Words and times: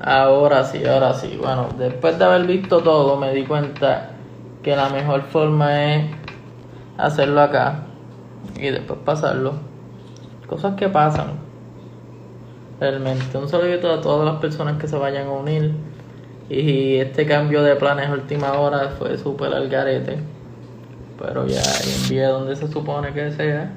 Ahora 0.00 0.64
sí, 0.64 0.84
ahora 0.86 1.12
sí. 1.12 1.36
Bueno, 1.38 1.68
después 1.78 2.18
de 2.18 2.24
haber 2.24 2.46
visto 2.46 2.82
todo, 2.82 3.16
me 3.18 3.34
di 3.34 3.44
cuenta 3.44 4.12
que 4.62 4.74
la 4.74 4.88
mejor 4.88 5.22
forma 5.24 5.94
es 5.94 6.10
hacerlo 6.96 7.42
acá 7.42 7.84
y 8.56 8.70
después 8.70 8.98
pasarlo. 9.04 9.54
Cosas 10.46 10.74
que 10.76 10.88
pasan. 10.88 11.38
Realmente, 12.80 13.36
un 13.36 13.46
saludito 13.46 13.92
a 13.92 14.00
todas 14.00 14.24
las 14.24 14.40
personas 14.40 14.78
que 14.80 14.88
se 14.88 14.96
vayan 14.96 15.26
a 15.26 15.32
unir. 15.32 15.74
Y 16.48 16.96
este 16.96 17.26
cambio 17.26 17.62
de 17.62 17.76
planes 17.76 18.08
a 18.08 18.12
última 18.12 18.54
hora 18.54 18.88
fue 18.98 19.18
súper 19.18 19.52
al 19.52 19.68
garete. 19.68 20.18
Pero 21.18 21.46
ya 21.46 21.62
envié 22.02 22.24
donde 22.24 22.56
se 22.56 22.68
supone 22.68 23.12
que 23.12 23.30
sea. 23.32 23.70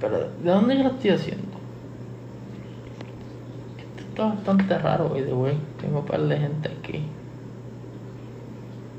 Pero, 0.00 0.18
¿de 0.42 0.50
dónde 0.50 0.76
yo 0.76 0.82
lo 0.82 0.88
estoy 0.90 1.10
haciendo? 1.10 1.53
Esto 4.14 4.28
está 4.28 4.52
bastante 4.52 4.78
raro, 4.78 5.10
hoy 5.12 5.22
de 5.22 5.32
wey. 5.32 5.58
Tengo 5.80 5.98
un 5.98 6.06
par 6.06 6.20
de 6.20 6.36
gente 6.38 6.68
aquí. 6.68 7.04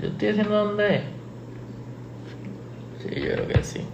¿Yo 0.01 0.09
estoy 0.09 0.27
haciendo 0.27 0.65
dónde 0.65 0.95
es? 0.97 1.01
Sí, 2.99 3.21
yo 3.21 3.31
creo 3.31 3.47
que 3.47 3.63
sí. 3.63 3.85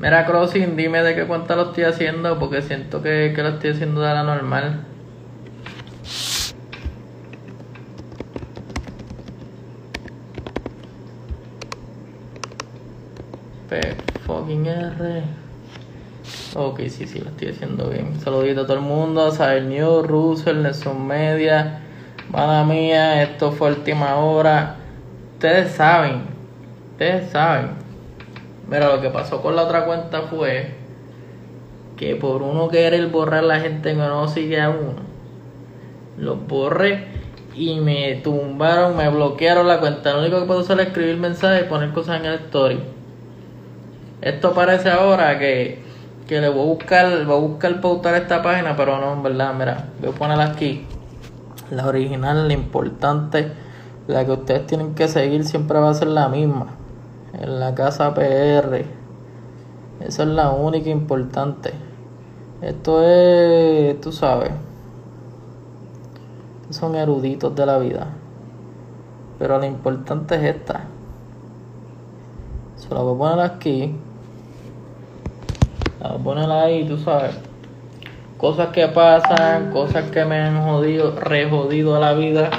Mira, 0.00 0.24
Crossing, 0.24 0.76
dime 0.76 1.02
de 1.02 1.14
qué 1.14 1.26
cuenta 1.26 1.56
lo 1.56 1.64
estoy 1.64 1.84
haciendo 1.84 2.38
porque 2.38 2.62
siento 2.62 3.02
que, 3.02 3.34
que 3.36 3.42
lo 3.42 3.50
estoy 3.50 3.72
haciendo 3.72 4.00
de 4.00 4.14
la 4.14 4.22
normal. 4.22 4.86
Fucking. 14.46 14.66
Ok, 16.54 16.80
sí, 16.88 17.06
sí, 17.06 17.20
lo 17.20 17.30
estoy 17.30 17.48
haciendo 17.48 17.88
bien. 17.90 18.18
Saludito 18.20 18.62
a 18.62 18.66
todo 18.66 18.76
el 18.76 18.82
mundo, 18.82 19.32
a 19.38 19.54
New, 19.60 20.02
Russell, 20.02 20.62
Nelson 20.62 21.06
Media. 21.06 21.80
Mala 22.30 22.64
mía, 22.64 23.22
esto 23.22 23.52
fue 23.52 23.70
última 23.70 24.16
hora. 24.16 24.76
Ustedes 25.34 25.72
saben, 25.72 26.22
ustedes 26.92 27.30
saben. 27.30 27.70
Mira, 28.68 28.88
lo 28.88 29.00
que 29.00 29.10
pasó 29.10 29.42
con 29.42 29.54
la 29.54 29.62
otra 29.62 29.84
cuenta 29.84 30.22
fue 30.22 30.74
que 31.96 32.16
por 32.16 32.42
uno 32.42 32.68
querer 32.68 33.06
borrar 33.08 33.44
la 33.44 33.60
gente 33.60 33.90
que 33.90 33.96
no 33.96 34.26
sigue 34.28 34.60
a 34.60 34.70
uno, 34.70 34.96
los 36.18 36.46
borré 36.46 37.06
y 37.54 37.78
me 37.80 38.16
tumbaron, 38.16 38.96
me 38.96 39.08
bloquearon 39.08 39.68
la 39.68 39.78
cuenta. 39.78 40.14
Lo 40.14 40.20
único 40.20 40.40
que 40.40 40.46
puedo 40.46 40.60
hacer 40.60 40.80
es 40.80 40.88
escribir 40.88 41.16
mensajes 41.16 41.64
y 41.64 41.68
poner 41.68 41.92
cosas 41.92 42.20
en 42.20 42.26
el 42.26 42.34
story. 42.34 42.95
Esto 44.26 44.54
parece 44.54 44.90
ahora 44.90 45.38
que, 45.38 45.78
que 46.26 46.40
le 46.40 46.48
voy 46.48 46.62
a 46.62 46.64
buscar, 46.64 47.24
voy 47.26 47.36
a 47.36 47.38
buscar 47.38 47.80
pautar 47.80 48.16
esta 48.16 48.42
página, 48.42 48.74
pero 48.74 48.98
no, 48.98 49.12
en 49.12 49.22
verdad, 49.22 49.54
mira, 49.54 49.90
voy 50.00 50.10
a 50.10 50.12
ponerla 50.12 50.46
aquí. 50.46 50.84
La 51.70 51.86
original, 51.86 52.48
la 52.48 52.54
importante, 52.54 53.52
la 54.08 54.24
que 54.24 54.32
ustedes 54.32 54.66
tienen 54.66 54.96
que 54.96 55.06
seguir 55.06 55.44
siempre 55.44 55.78
va 55.78 55.90
a 55.90 55.94
ser 55.94 56.08
la 56.08 56.28
misma. 56.28 56.66
En 57.34 57.60
la 57.60 57.76
casa 57.76 58.14
PR. 58.14 58.84
Esa 60.00 60.22
es 60.24 60.28
la 60.28 60.50
única 60.50 60.90
importante. 60.90 61.72
Esto 62.62 63.04
es, 63.04 64.00
tú 64.00 64.10
sabes. 64.10 64.50
Son 66.70 66.96
eruditos 66.96 67.54
de 67.54 67.64
la 67.64 67.78
vida. 67.78 68.08
Pero 69.38 69.60
lo 69.60 69.66
importante 69.66 70.34
es 70.34 70.56
esta. 70.56 70.80
Se 72.74 72.92
la 72.92 73.02
voy 73.02 73.14
a 73.14 73.18
poner 73.18 73.40
aquí. 73.44 73.94
Voy 76.22 76.38
a 76.38 76.62
ahí, 76.62 76.84
tú 76.84 76.98
sabes. 76.98 77.36
Cosas 78.38 78.68
que 78.68 78.86
pasan, 78.88 79.70
cosas 79.70 80.10
que 80.10 80.24
me 80.24 80.38
han 80.38 80.62
jodido, 80.62 81.18
re 81.18 81.48
jodido 81.48 81.96
a 81.96 82.00
la 82.00 82.12
vida. 82.12 82.50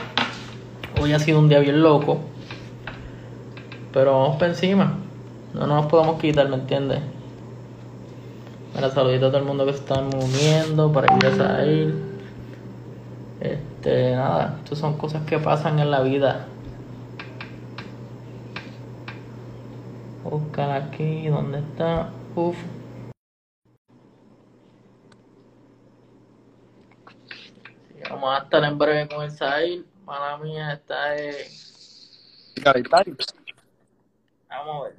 Hoy 1.02 1.14
ha 1.14 1.20
sido 1.20 1.40
un 1.40 1.50
día 1.50 1.60
bien 1.60 1.82
loco. 1.82 2.20
Pero 3.94 4.20
vamos 4.20 4.38
para 4.38 4.52
encima. 4.52 4.98
No 5.54 5.68
nos 5.68 5.86
podemos 5.86 6.20
quitar, 6.20 6.50
¿me 6.50 6.56
entiendes? 6.56 7.00
Mira, 8.76 8.90
saludito 8.90 9.28
a 9.28 9.30
todo 9.30 9.40
el 9.40 9.46
mundo 9.46 9.66
que 9.66 9.74
se 9.74 9.80
están 9.80 10.10
uniendo 10.14 10.92
para 10.92 11.16
ir 11.16 11.26
a 11.26 11.36
salir. 11.36 11.96
Este, 13.40 14.16
nada, 14.16 14.58
estas 14.64 14.80
son 14.80 14.98
cosas 14.98 15.24
que 15.24 15.38
pasan 15.38 15.80
en 15.80 15.92
la 15.92 16.02
vida. 16.02 16.48
Buscar 20.24 20.72
aquí, 20.72 21.28
¿dónde 21.28 21.60
está? 21.60 22.10
Uf. 22.36 22.58
Vamos 28.20 28.34
a 28.34 28.44
estar 28.46 28.64
en 28.64 28.80
breve 28.80 29.08
con 29.08 29.24
el 29.24 29.30
Sahil. 29.30 29.86
Mala 30.04 30.40
mía, 30.40 30.74
esta 30.74 31.16
es. 31.16 32.52
Vamos 34.50 34.76
a 34.76 34.84
ver. 34.86 34.96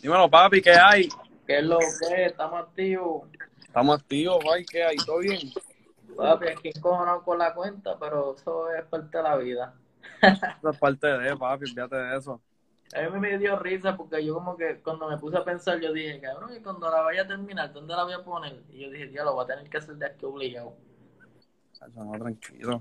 Dímelo, 0.00 0.30
papi, 0.30 0.62
¿qué 0.62 0.72
hay? 0.72 1.10
¿Qué 1.46 1.58
es 1.58 1.64
lo 1.64 1.78
que 1.78 1.84
es? 2.24 2.30
Estamos 2.30 2.62
activos. 2.62 3.28
Estamos 3.66 4.00
activos, 4.00 4.42
papi, 4.42 4.64
¿qué 4.64 4.82
hay? 4.82 4.96
¿Todo 4.96 5.18
bien? 5.18 5.40
Papi, 6.16 6.48
aquí 6.48 6.70
encojonado 6.74 7.22
con 7.22 7.38
la 7.38 7.52
cuenta, 7.52 7.98
pero 8.00 8.34
eso 8.34 8.72
es 8.72 8.82
parte 8.86 9.18
de 9.18 9.22
la 9.22 9.36
vida. 9.36 9.74
Eso 10.22 10.70
es 10.70 10.78
parte 10.78 11.08
de, 11.08 11.36
papi, 11.36 11.66
fíjate 11.66 11.96
de 11.96 12.16
eso. 12.16 12.40
A 12.94 13.10
mí 13.10 13.20
me 13.20 13.36
dio 13.36 13.58
risa 13.58 13.94
porque 13.94 14.24
yo 14.24 14.36
como 14.36 14.56
que 14.56 14.80
cuando 14.80 15.06
me 15.06 15.18
puse 15.18 15.36
a 15.36 15.44
pensar, 15.44 15.78
yo 15.80 15.92
dije, 15.92 16.18
cabrón, 16.18 16.56
y 16.56 16.62
cuando 16.62 16.90
la 16.90 17.02
vaya 17.02 17.24
a 17.24 17.26
terminar, 17.26 17.74
¿dónde 17.74 17.94
la 17.94 18.04
voy 18.04 18.14
a 18.14 18.24
poner? 18.24 18.62
Y 18.70 18.78
yo 18.78 18.90
dije, 18.90 19.12
ya 19.12 19.22
lo 19.22 19.34
voy 19.34 19.44
a 19.44 19.48
tener 19.48 19.68
que 19.68 19.76
hacer 19.76 19.96
de 19.96 20.06
aquí 20.06 20.24
obligado. 20.24 20.74
No, 21.94 22.12
tranquilo. 22.12 22.80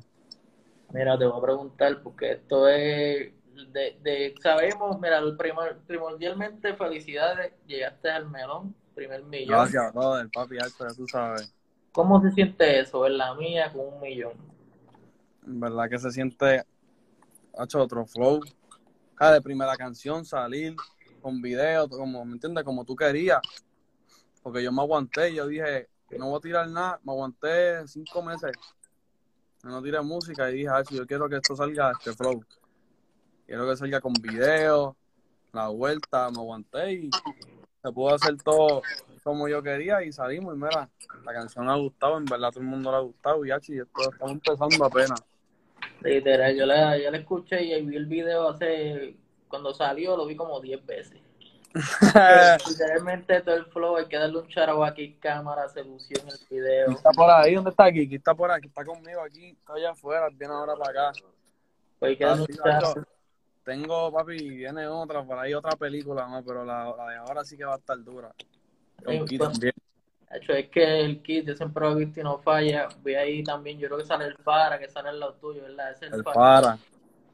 Mira, 0.93 1.17
te 1.17 1.25
voy 1.25 1.37
a 1.37 1.41
preguntar 1.41 2.01
porque 2.03 2.33
esto 2.33 2.67
es 2.67 3.31
de, 3.71 3.97
de 4.01 4.35
sabemos, 4.41 4.99
mira, 4.99 5.21
primor, 5.37 5.79
primordialmente 5.87 6.75
felicidades, 6.75 7.53
llegaste 7.65 8.09
al 8.09 8.29
melón, 8.29 8.75
primer 8.93 9.23
millón. 9.23 9.57
Gracias, 9.57 9.93
brother, 9.93 10.29
papi, 10.31 10.57
alto, 10.59 10.87
ya 10.87 10.95
tú 10.95 11.07
sabes. 11.07 11.53
¿Cómo 11.91 12.21
se 12.21 12.31
siente 12.31 12.79
eso, 12.79 13.05
en 13.05 13.17
la 13.17 13.33
mía 13.35 13.71
con 13.71 13.93
un 13.93 14.01
millón? 14.01 14.33
En 15.45 15.59
verdad 15.59 15.89
que 15.89 15.99
se 15.99 16.11
siente, 16.11 16.63
ha 17.57 17.63
hecho 17.63 17.81
otro 17.81 18.05
flow. 18.05 18.41
Cada 19.15 19.33
de 19.33 19.41
primera 19.41 19.75
canción 19.75 20.25
salir 20.25 20.75
con 21.21 21.41
video, 21.41 21.87
como, 21.87 22.25
¿me 22.25 22.33
entiendes? 22.33 22.63
Como 22.63 22.85
tú 22.85 22.95
querías. 22.95 23.41
Porque 24.41 24.63
yo 24.63 24.71
me 24.71 24.81
aguanté, 24.81 25.33
yo 25.33 25.47
dije, 25.47 25.87
no 26.17 26.29
voy 26.29 26.37
a 26.37 26.41
tirar 26.41 26.69
nada, 26.69 26.99
me 27.03 27.11
aguanté 27.11 27.87
cinco 27.87 28.23
meses. 28.23 28.51
No 29.63 29.81
tiré 29.81 30.01
música 30.01 30.49
y 30.49 30.57
dije, 30.57 30.69
yo 30.91 31.05
quiero 31.05 31.29
que 31.29 31.35
esto 31.35 31.55
salga 31.55 31.91
este 31.91 32.13
flow. 32.13 32.43
Quiero 33.45 33.69
que 33.69 33.77
salga 33.77 34.01
con 34.01 34.13
video, 34.13 34.95
la 35.53 35.67
vuelta, 35.67 36.29
me 36.31 36.39
aguanté 36.39 36.93
y 36.93 37.09
se 37.83 37.91
pudo 37.91 38.15
hacer 38.15 38.37
todo 38.37 38.81
como 39.23 39.47
yo 39.47 39.61
quería 39.61 40.03
y 40.03 40.11
salimos 40.11 40.55
y 40.55 40.57
mira, 40.57 40.89
la 41.23 41.33
canción 41.33 41.69
ha 41.69 41.75
gustado, 41.75 42.17
en 42.17 42.25
verdad 42.25 42.49
todo 42.49 42.61
el 42.61 42.67
mundo 42.67 42.91
le 42.91 42.97
ha 42.97 43.01
gustado 43.01 43.45
y 43.45 43.51
esto 43.51 44.11
estamos 44.11 44.31
empezando 44.31 44.85
apenas. 44.85 45.23
Literal, 46.01 46.55
yo 46.55 46.65
la, 46.65 46.97
yo 46.97 47.11
la 47.11 47.17
escuché 47.17 47.63
y 47.63 47.85
vi 47.85 47.95
el 47.95 48.07
video 48.07 48.49
hace, 48.49 49.15
cuando 49.47 49.73
salió 49.73 50.17
lo 50.17 50.25
vi 50.25 50.35
como 50.35 50.59
10 50.59 50.85
veces. 50.85 51.21
Literalmente 52.67 53.41
todo 53.41 53.55
el 53.55 53.65
flow, 53.65 53.95
hay 53.95 54.07
que 54.07 54.17
darle 54.17 54.39
un 54.39 54.47
charo 54.49 54.83
aquí, 54.83 55.13
cámara, 55.15 55.69
se 55.69 55.83
lució 55.83 56.17
en 56.21 56.29
el 56.29 56.39
video. 56.49 56.91
Está 56.91 57.11
por 57.11 57.29
ahí, 57.29 57.55
¿dónde 57.55 57.69
está 57.69 57.91
Kiki? 57.91 58.15
Está 58.15 58.33
por 58.33 58.51
aquí, 58.51 58.67
está 58.67 58.83
conmigo 58.83 59.21
aquí, 59.21 59.51
está 59.51 59.73
allá 59.73 59.91
afuera, 59.91 60.27
viene 60.31 60.53
ahora 60.53 60.75
para 60.75 61.09
acá. 61.09 61.19
Pues 61.99 62.09
hay 62.09 62.17
que 62.17 62.25
darle 62.25 62.43
un. 62.43 63.05
Tengo, 63.63 64.11
papi, 64.11 64.49
viene 64.49 64.87
otra, 64.87 65.23
por 65.23 65.37
ahí 65.37 65.53
otra 65.53 65.75
película, 65.77 66.27
¿no? 66.27 66.43
pero 66.43 66.65
la, 66.65 66.93
la 66.97 67.09
de 67.09 67.17
ahora 67.17 67.45
sí 67.45 67.55
que 67.55 67.63
va 67.63 67.75
a 67.75 67.77
estar 67.77 68.03
dura. 68.03 68.33
Kiki 69.05 69.37
también. 69.37 69.73
hecho, 70.33 70.53
es 70.53 70.69
que 70.69 71.01
el 71.01 71.21
kit, 71.21 71.45
yo 71.45 71.55
siempre 71.55 71.85
lo 71.85 71.91
he 71.91 72.05
visto 72.05 72.19
y 72.19 72.23
no 72.23 72.39
falla. 72.39 72.89
Vi 73.03 73.15
ahí 73.15 73.43
también, 73.43 73.77
yo 73.77 73.87
creo 73.87 73.99
que 73.99 74.05
sale 74.05 74.25
el 74.25 74.35
Fara, 74.37 74.79
que 74.79 74.89
sale 74.89 75.09
al 75.09 75.19
lado 75.19 75.35
tuyo, 75.35 75.61
¿verdad? 75.61 75.91
Es 75.91 76.01
el, 76.01 76.13
El 76.13 76.23
Fara. 76.23 76.77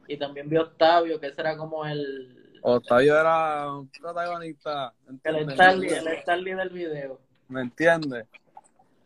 Y 0.06 0.16
también 0.16 0.48
vi 0.48 0.58
Octavio, 0.58 1.18
que 1.18 1.26
ese 1.28 1.40
era 1.40 1.56
como 1.56 1.84
el, 1.84 2.37
Octavio 2.62 3.18
era 3.18 3.72
un 3.72 3.88
protagonista. 3.88 4.92
el. 5.24 5.50
Starly, 5.50 5.88
el 5.88 6.18
Starly 6.22 6.54
del 6.54 6.70
video. 6.70 7.20
¿Me 7.48 7.62
entiendes? 7.62 8.26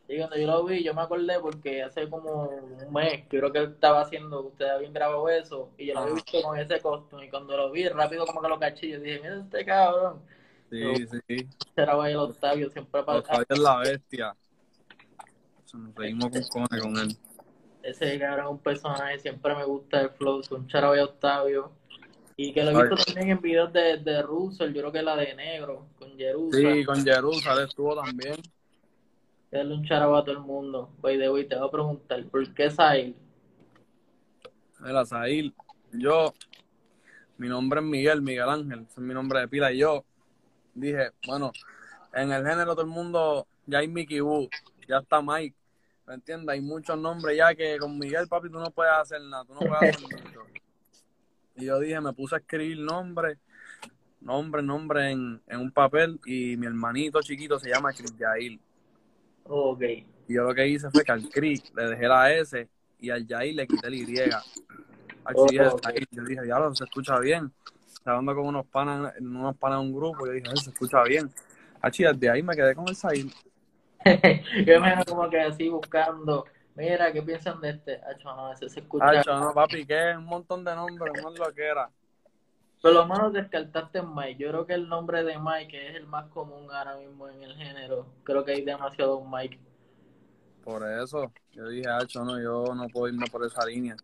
Y 0.08 0.19
cuando 0.19 0.37
yo 0.37 0.46
lo 0.46 0.64
vi, 0.64 0.84
yo 0.84 0.93
me 0.93 1.00
acordé 1.00 1.40
porque 1.40 1.82
hace 1.82 2.06
como 2.10 2.49
un 2.49 2.93
mes, 2.93 3.25
creo 3.31 3.50
que 3.50 3.60
él 3.60 3.70
estaba 3.72 4.02
haciendo, 4.02 4.43
usted 4.43 4.66
habían 4.66 4.93
grabado 4.93 5.26
eso, 5.31 5.70
y 5.78 5.87
yo 5.87 5.94
lo 5.94 6.00
había 6.00 6.14
visto 6.16 6.43
con 6.43 6.58
ese 6.58 6.81
costume, 6.81 7.26
y 7.26 7.31
cuando 7.31 7.56
lo 7.56 7.70
vi, 7.70 7.88
rápido 7.88 8.26
como 8.26 8.43
que 8.43 8.49
lo 8.49 8.58
caché, 8.58 8.90
yo 8.90 9.00
dije, 9.00 9.20
mira 9.22 9.40
este 9.40 9.64
cabrón. 9.64 10.20
Sí, 10.70 11.06
sí. 11.06 11.48
Será 11.75 12.10
el 12.10 12.16
Octavio, 12.16 12.69
siempre 12.70 13.02
para 13.02 13.20
Octavio 13.20 13.46
es 13.48 13.58
la 13.58 13.78
bestia. 13.78 14.37
Nos 15.72 15.94
reímos 15.94 16.31
con 16.31 16.43
cojones 16.43 16.82
con 16.82 16.98
él. 16.98 17.16
ese 17.82 18.19
cabrón 18.19 18.44
es 18.44 18.50
un 18.50 18.58
personaje, 18.58 19.19
siempre 19.19 19.55
me 19.55 19.64
gusta 19.64 20.02
el 20.02 20.10
flow, 20.10 20.43
un 20.50 20.66
charabe 20.66 21.00
Octavio. 21.00 21.72
Y 22.37 22.52
que 22.52 22.64
lo 22.64 22.70
he 22.70 22.88
visto 22.88 23.05
también 23.05 23.37
en 23.37 23.40
videos 23.43 23.73
de, 23.73 23.99
de 23.99 24.23
Russell, 24.23 24.73
yo 24.73 24.81
creo 24.81 24.93
que 24.93 25.02
la 25.02 25.17
de 25.17 25.34
negro, 25.34 25.88
con 25.99 26.17
Jerusalén. 26.17 26.75
Sí, 26.76 26.84
con 26.84 27.05
Jerusalén 27.05 27.69
estuvo 27.69 27.94
también. 28.02 28.37
Darle 29.50 29.75
un 29.75 29.84
charabo 29.84 30.17
a 30.17 30.25
todo 30.25 30.34
el 30.34 30.40
mundo. 30.40 30.90
Voy 31.00 31.19
de 31.19 31.29
hoy 31.29 31.46
te 31.46 31.56
voy 31.56 31.69
a 31.69 31.70
preguntar, 31.70 32.25
¿por 32.25 32.55
qué 32.55 32.70
Sahil? 32.70 33.14
Mira, 34.81 35.05
Sahil, 35.05 35.55
yo, 35.93 36.34
mi 37.37 37.49
nombre 37.49 37.81
es 37.81 37.87
Miguel, 37.87 38.23
Miguel 38.23 38.49
Ángel, 38.49 38.81
ese 38.81 38.93
es 38.93 39.06
mi 39.06 39.12
nombre 39.12 39.40
de 39.40 39.49
pila. 39.49 39.70
Y 39.70 39.79
yo 39.79 40.05
dije, 40.75 41.11
bueno, 41.26 41.52
en 42.14 42.32
el 42.32 42.46
género 42.46 42.73
todo 42.73 42.82
el 42.82 42.90
mundo, 42.90 43.46
ya 43.67 43.79
hay 43.79 43.88
Mickey 43.88 44.23
Wu, 44.23 44.49
ya 44.88 44.99
está 44.99 45.20
Mike, 45.20 45.55
¿me 46.06 46.14
entiendes? 46.14 46.49
Hay 46.49 46.62
muchos 46.62 46.99
nombres 46.99 47.37
ya 47.37 47.55
que 47.55 47.76
con 47.79 47.99
Miguel, 47.99 48.26
papi, 48.26 48.49
tú 48.49 48.58
no 48.58 48.70
puedes 48.70 48.94
hacer 48.94 49.20
nada, 49.20 49.44
tú 49.44 49.52
no 49.52 49.61
puedes 49.61 49.96
hacer 49.96 50.00
mucho. 50.00 50.31
Y 51.56 51.66
yo 51.66 51.78
dije, 51.78 52.00
me 52.00 52.12
puse 52.12 52.34
a 52.37 52.38
escribir 52.38 52.78
nombres, 52.81 53.38
nombre, 54.20 54.62
nombre 54.62 55.10
en, 55.10 55.40
en 55.46 55.60
un 55.60 55.70
papel 55.70 56.19
y 56.25 56.56
mi 56.56 56.66
hermanito 56.66 57.20
chiquito 57.20 57.58
se 57.58 57.70
llama 57.70 57.93
Chris 57.93 58.16
Yair. 58.16 58.58
Ok. 59.44 59.82
Y 60.28 60.34
yo 60.34 60.44
lo 60.44 60.54
que 60.54 60.66
hice 60.66 60.90
fue 60.90 61.04
que 61.04 61.12
al 61.12 61.28
Chris 61.28 61.72
le 61.75 61.84
dejé 61.90 62.06
la 62.08 62.32
S 62.32 62.69
y 63.00 63.10
al 63.10 63.26
Yair 63.26 63.54
le 63.54 63.66
quité 63.66 63.87
el 63.88 63.94
Y. 63.94 64.20
Al 64.20 64.43
Oh. 65.34 65.46
Yair. 65.50 65.70
Yo 66.10 66.25
dije, 66.25 66.43
diablo, 66.43 66.75
se 66.75 66.84
escucha 66.84 67.19
bien. 67.20 67.52
Estaba 67.87 68.19
hablando 68.19 68.40
con 68.40 68.48
unos 68.48 68.66
panas, 68.66 69.14
unos 69.20 69.56
panas 69.56 69.78
de 69.81 69.87
un 69.87 69.94
grupo, 69.94 70.26
yo 70.26 70.32
dije, 70.32 70.46
"Ay, 70.50 70.56
se 70.56 70.70
escucha 70.70 71.02
bien. 71.05 71.31
Achí, 71.81 72.02
desde 72.02 72.31
ahí 72.31 72.43
me 72.43 72.55
quedé 72.56 72.75
con 72.75 72.88
el 72.88 72.96
Zahir. 72.96 73.26
Yo 74.66 74.81
me 74.81 75.05
como 75.05 75.28
que 75.31 75.40
así 75.40 75.69
buscando, 75.69 76.44
mira, 76.74 77.12
¿qué 77.12 77.22
piensan 77.22 77.60
de 77.60 77.70
este? 77.70 78.00
Acho, 78.04 78.34
no, 78.34 78.52
ese 78.52 78.69
se 78.69 78.80
escucha. 78.80 79.08
Hacho, 79.08 79.38
no, 79.38 79.52
papi, 79.52 79.86
que 79.86 80.10
es 80.10 80.16
un 80.16 80.24
montón 80.24 80.64
de 80.64 80.74
nombres, 80.74 81.12
no 81.22 81.32
es 81.32 81.38
lo 81.38 81.52
que 81.52 81.66
era. 81.66 81.90
Pero 82.82 82.94
lo 82.94 83.06
malo 83.06 83.30
descartaste 83.30 84.02
Mike. 84.02 84.42
Yo 84.42 84.48
creo 84.48 84.66
que 84.66 84.74
el 84.74 84.88
nombre 84.88 85.22
de 85.22 85.38
Mike 85.38 85.90
es 85.90 85.94
el 85.94 86.06
más 86.06 86.28
común 86.30 86.69
ahora 86.72 86.96
mismo 86.96 87.28
en 87.28 87.42
el 87.42 87.54
género. 87.54 88.06
Creo 88.24 88.44
que 88.44 88.52
hay 88.52 88.62
demasiados 88.62 89.22
Mike. 89.30 89.58
Por 90.64 90.82
eso, 90.88 91.32
yo 91.52 91.69
dije, 91.69 91.88
Hacho, 91.88 92.24
no, 92.24 92.40
yo 92.40 92.74
no 92.74 92.88
puedo 92.88 93.08
irme 93.08 93.26
por 93.30 93.44
esa 93.44 93.64
línea. 93.64 93.96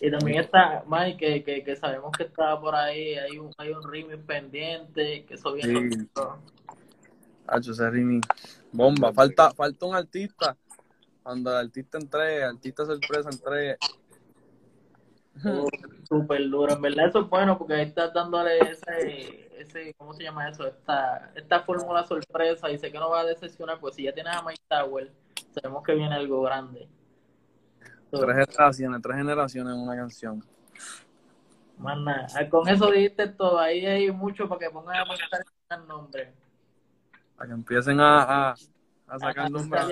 Y 0.00 0.10
también 0.10 0.40
está 0.40 0.82
Mike, 0.86 1.16
que, 1.16 1.44
que, 1.44 1.62
que 1.62 1.76
sabemos 1.76 2.10
que 2.16 2.24
estaba 2.24 2.60
por 2.60 2.74
ahí. 2.74 3.14
Hay 3.14 3.38
un, 3.38 3.52
hay 3.58 3.70
un 3.70 3.82
remix 3.82 4.18
pendiente, 4.24 5.24
que 5.24 5.34
eso 5.34 5.52
viene. 5.52 5.90
Sí. 5.90 6.08
Hacho, 7.46 7.72
ese 7.72 7.90
Rimi, 7.90 8.20
bomba. 8.72 9.12
Falta, 9.12 9.52
falta 9.52 9.86
un 9.86 9.94
artista. 9.94 10.56
Cuando 11.22 11.50
el 11.50 11.66
artista 11.66 11.98
entregue, 11.98 12.44
artista 12.44 12.84
sorpresa 12.86 13.30
entregue. 13.30 13.76
Oh, 15.44 15.68
Súper 16.08 16.48
duro. 16.50 16.72
En 16.74 16.82
verdad 16.82 17.08
eso 17.08 17.20
es 17.20 17.28
bueno 17.30 17.56
porque 17.56 17.74
ahí 17.74 17.82
estás 17.86 18.12
dándole 18.12 18.58
ese, 18.58 19.48
ese, 19.60 19.94
¿cómo 19.94 20.12
se 20.12 20.24
llama 20.24 20.48
eso? 20.48 20.66
Esta, 20.66 21.30
esta 21.34 21.60
fórmula 21.60 22.04
sorpresa 22.04 22.70
y 22.70 22.78
sé 22.78 22.90
que 22.90 22.98
no 22.98 23.10
va 23.10 23.20
a 23.20 23.24
decepcionar, 23.24 23.78
pues 23.78 23.94
si 23.94 24.02
ya 24.04 24.12
tienes 24.12 24.34
a 24.36 24.42
Mike 24.42 24.62
Tower, 24.68 25.12
sabemos 25.54 25.82
que 25.84 25.94
viene 25.94 26.14
algo 26.14 26.42
grande. 26.42 26.88
So, 28.10 28.18
Tres 28.18 28.48
generaciones, 28.48 29.02
tres 29.02 29.16
generaciones 29.16 29.72
en 29.74 29.80
una 29.80 29.96
canción. 29.96 30.44
más 31.78 31.98
nada. 31.98 32.26
Ah, 32.34 32.48
Con 32.48 32.68
eso 32.68 32.90
dijiste 32.90 33.28
todo, 33.28 33.58
ahí 33.60 33.86
hay 33.86 34.10
mucho 34.10 34.48
para 34.48 34.58
que 34.58 34.70
pongan 34.70 34.96
a 34.96 35.04
pensar 35.04 35.40
el 35.80 35.86
nombre. 35.86 36.34
Para 37.36 37.46
que 37.48 37.54
empiecen 37.54 38.00
a, 38.00 38.22
a, 38.50 38.50
a 39.06 39.18
sacar 39.18 39.46
Ah, 39.46 39.48
nombres 39.48 39.88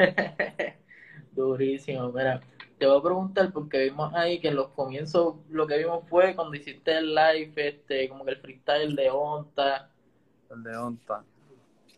Durísimo, 1.32 2.12
mira, 2.12 2.40
te 2.78 2.86
voy 2.86 2.98
a 2.98 3.02
preguntar 3.02 3.52
porque 3.52 3.78
vimos 3.84 4.12
ahí 4.14 4.40
que 4.40 4.48
en 4.48 4.56
los 4.56 4.68
comienzos 4.68 5.36
lo 5.50 5.66
que 5.66 5.78
vimos 5.78 6.08
fue 6.08 6.34
cuando 6.34 6.56
hiciste 6.56 6.96
el 6.96 7.14
live, 7.14 7.52
este, 7.56 8.08
como 8.08 8.24
que 8.24 8.32
el 8.32 8.36
freestyle 8.38 8.96
de 8.96 9.10
Onta, 9.10 9.90
El 10.50 10.62
de 10.62 10.76
Onta. 10.76 11.24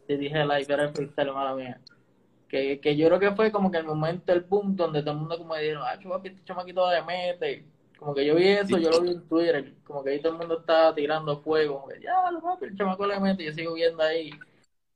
te 0.07 0.17
dije 0.17 0.45
live, 0.45 0.67
era 0.69 0.85
el 0.85 0.93
freestyle, 0.93 1.33
mala 1.33 1.55
mía. 1.55 1.81
Que, 2.49 2.81
que 2.81 2.97
yo 2.97 3.07
creo 3.07 3.19
que 3.21 3.31
fue 3.31 3.51
como 3.51 3.71
que 3.71 3.79
el 3.79 3.85
momento, 3.85 4.33
el 4.33 4.43
boom, 4.43 4.77
donde 4.77 5.01
todo 5.03 5.13
el 5.13 5.21
mundo 5.21 5.39
como 5.39 5.55
dijeron, 5.57 5.85
ah, 5.87 5.99
papi, 6.03 6.29
este 6.29 6.45
chamaquito 6.45 6.91
le 6.91 7.03
mete. 7.03 7.65
Como 7.99 8.15
que 8.15 8.27
yo 8.27 8.35
vi 8.35 8.49
eso, 8.49 8.77
yo 8.79 8.91
lo 8.91 9.01
vi 9.01 9.11
en 9.13 9.29
Twitter, 9.29 9.75
como 9.85 10.03
que 10.03 10.11
ahí 10.11 10.21
todo 10.21 10.33
el 10.33 10.39
mundo 10.39 10.59
estaba 10.59 10.95
tirando 10.95 11.41
fuego, 11.41 11.77
como 11.81 11.89
que 11.89 12.01
ya, 12.01 12.31
lo 12.31 12.41
papi, 12.43 12.67
el 12.67 12.77
chamaco 12.77 13.07
le 13.07 13.21
mete, 13.21 13.45
yo 13.45 13.53
sigo 13.53 13.75
viendo 13.75 14.03
ahí. 14.03 14.31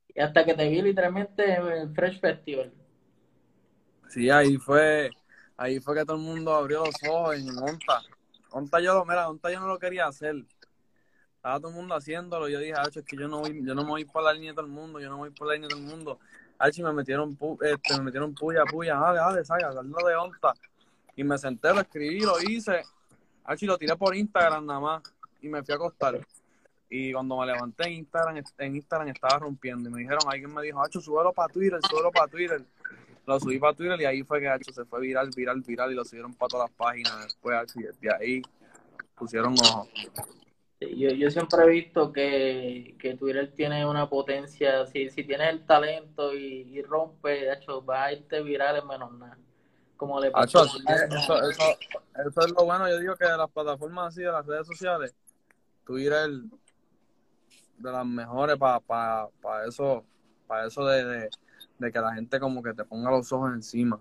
Y 0.08 0.20
hasta 0.20 0.44
que 0.44 0.54
te 0.54 0.68
vi 0.68 0.82
literalmente 0.82 1.44
en 1.54 1.66
el 1.68 1.94
Fresh 1.94 2.20
Festival. 2.20 2.72
Sí, 4.08 4.30
ahí 4.30 4.56
fue, 4.56 5.10
ahí 5.56 5.80
fue 5.80 5.96
que 5.96 6.04
todo 6.04 6.16
el 6.16 6.22
mundo 6.22 6.54
abrió 6.54 6.84
los 6.84 6.94
ojos 7.08 7.36
en 7.36 7.48
Onta. 7.58 8.02
Onta 8.50 8.80
yo 8.80 9.04
mira, 9.04 9.28
Onta 9.28 9.50
yo 9.50 9.60
no 9.60 9.66
lo 9.66 9.78
quería 9.78 10.06
hacer. 10.06 10.36
Estaba 11.36 11.58
todo 11.58 11.68
el 11.68 11.76
mundo 11.76 11.94
haciéndolo. 11.94 12.48
Yo 12.48 12.58
dije, 12.58 12.74
Hacho, 12.74 13.00
es 13.00 13.06
que 13.06 13.16
yo 13.16 13.28
no 13.28 13.46
yo 13.46 13.74
no 13.74 13.82
me 13.82 13.90
voy 13.90 14.04
por 14.04 14.22
la 14.22 14.32
línea 14.32 14.50
de 14.50 14.56
todo 14.56 14.66
el 14.66 14.72
mundo, 14.72 15.00
yo 15.00 15.08
no 15.08 15.18
voy 15.18 15.30
por 15.30 15.48
la 15.48 15.54
línea 15.54 15.68
de 15.68 15.74
todo 15.74 15.84
el 15.84 15.88
mundo. 15.88 16.18
Hacho, 16.58 16.82
me 16.82 16.92
metieron, 16.92 17.36
este, 17.60 17.96
me 17.98 18.04
metieron 18.04 18.34
puya, 18.34 18.64
puya, 18.64 18.94
dale, 18.96 19.18
dale, 19.18 19.44
saca, 19.44 19.68
hazlo 19.68 20.06
de 20.06 20.16
Onta. 20.16 20.54
Y 21.14 21.24
me 21.24 21.36
senté, 21.38 21.72
lo 21.74 21.80
escribí, 21.80 22.20
lo 22.20 22.40
hice. 22.40 22.82
Hacho, 23.44 23.66
lo 23.66 23.78
tiré 23.78 23.96
por 23.96 24.14
Instagram 24.14 24.64
nada 24.64 24.80
más. 24.80 25.02
Y 25.42 25.48
me 25.48 25.62
fui 25.62 25.72
a 25.72 25.76
acostar. 25.76 26.18
Y 26.88 27.12
cuando 27.12 27.38
me 27.38 27.46
levanté 27.46 27.88
en 27.88 27.92
Instagram, 27.94 28.42
en 28.58 28.76
Instagram 28.76 29.08
estaba 29.08 29.38
rompiendo. 29.38 29.88
Y 29.88 29.92
me 29.92 29.98
dijeron, 30.00 30.20
alguien 30.26 30.54
me 30.54 30.62
dijo, 30.62 30.82
Hacho, 30.82 31.00
súbelo 31.00 31.32
para 31.32 31.52
Twitter, 31.52 31.78
súbelo 31.88 32.10
para 32.10 32.28
Twitter. 32.28 32.64
Lo 33.26 33.40
subí 33.40 33.58
para 33.58 33.74
Twitter 33.74 34.00
y 34.00 34.04
ahí 34.04 34.22
fue 34.22 34.40
que 34.40 34.72
se 34.72 34.84
fue 34.84 35.00
viral, 35.00 35.30
viral, 35.34 35.60
viral. 35.62 35.92
Y 35.92 35.94
lo 35.94 36.04
subieron 36.04 36.32
para 36.34 36.48
todas 36.48 36.70
las 36.70 36.76
páginas. 36.76 37.24
Después, 37.24 37.76
y 37.76 37.82
desde 37.82 38.14
ahí 38.14 38.42
pusieron 39.16 39.54
ojo. 39.54 39.88
Yo, 40.80 41.08
yo 41.10 41.30
siempre 41.30 41.64
he 41.64 41.68
visto 41.68 42.12
que, 42.12 42.96
que 43.00 43.14
Twitter 43.14 43.52
tiene 43.54 43.86
una 43.86 44.08
potencia, 44.10 44.86
si, 44.86 45.08
si 45.08 45.24
tienes 45.24 45.48
el 45.48 45.64
talento 45.64 46.34
y, 46.34 46.68
y 46.70 46.82
rompe, 46.82 47.30
de 47.30 47.54
hecho, 47.54 47.82
va 47.82 48.04
a 48.04 48.12
irte 48.12 48.42
viral 48.42 48.76
en 48.76 48.86
menos 48.86 49.12
nada. 49.14 49.38
Como 49.96 50.20
le 50.20 50.30
pasó 50.30 50.60
así 50.60 50.78
es, 50.86 51.02
eso, 51.02 51.50
eso, 51.50 51.78
eso 52.26 52.40
es 52.40 52.50
lo 52.52 52.66
bueno. 52.66 52.86
Yo 52.88 52.98
digo 52.98 53.16
que 53.16 53.24
de 53.24 53.38
las 53.38 53.50
plataformas 53.50 54.08
así, 54.08 54.20
de 54.22 54.30
las 54.30 54.44
redes 54.44 54.66
sociales, 54.66 55.14
Twitter 55.86 56.28
de 57.78 57.92
las 57.92 58.04
mejores 58.04 58.56
para 58.58 58.80
pa, 58.80 59.28
pa 59.40 59.64
eso, 59.64 60.04
para 60.46 60.66
eso 60.66 60.84
de, 60.84 61.04
de, 61.04 61.30
de 61.78 61.92
que 61.92 61.98
la 62.00 62.14
gente 62.14 62.40
como 62.40 62.62
que 62.62 62.72
te 62.74 62.84
ponga 62.84 63.10
los 63.10 63.30
ojos 63.32 63.52
encima. 63.52 63.98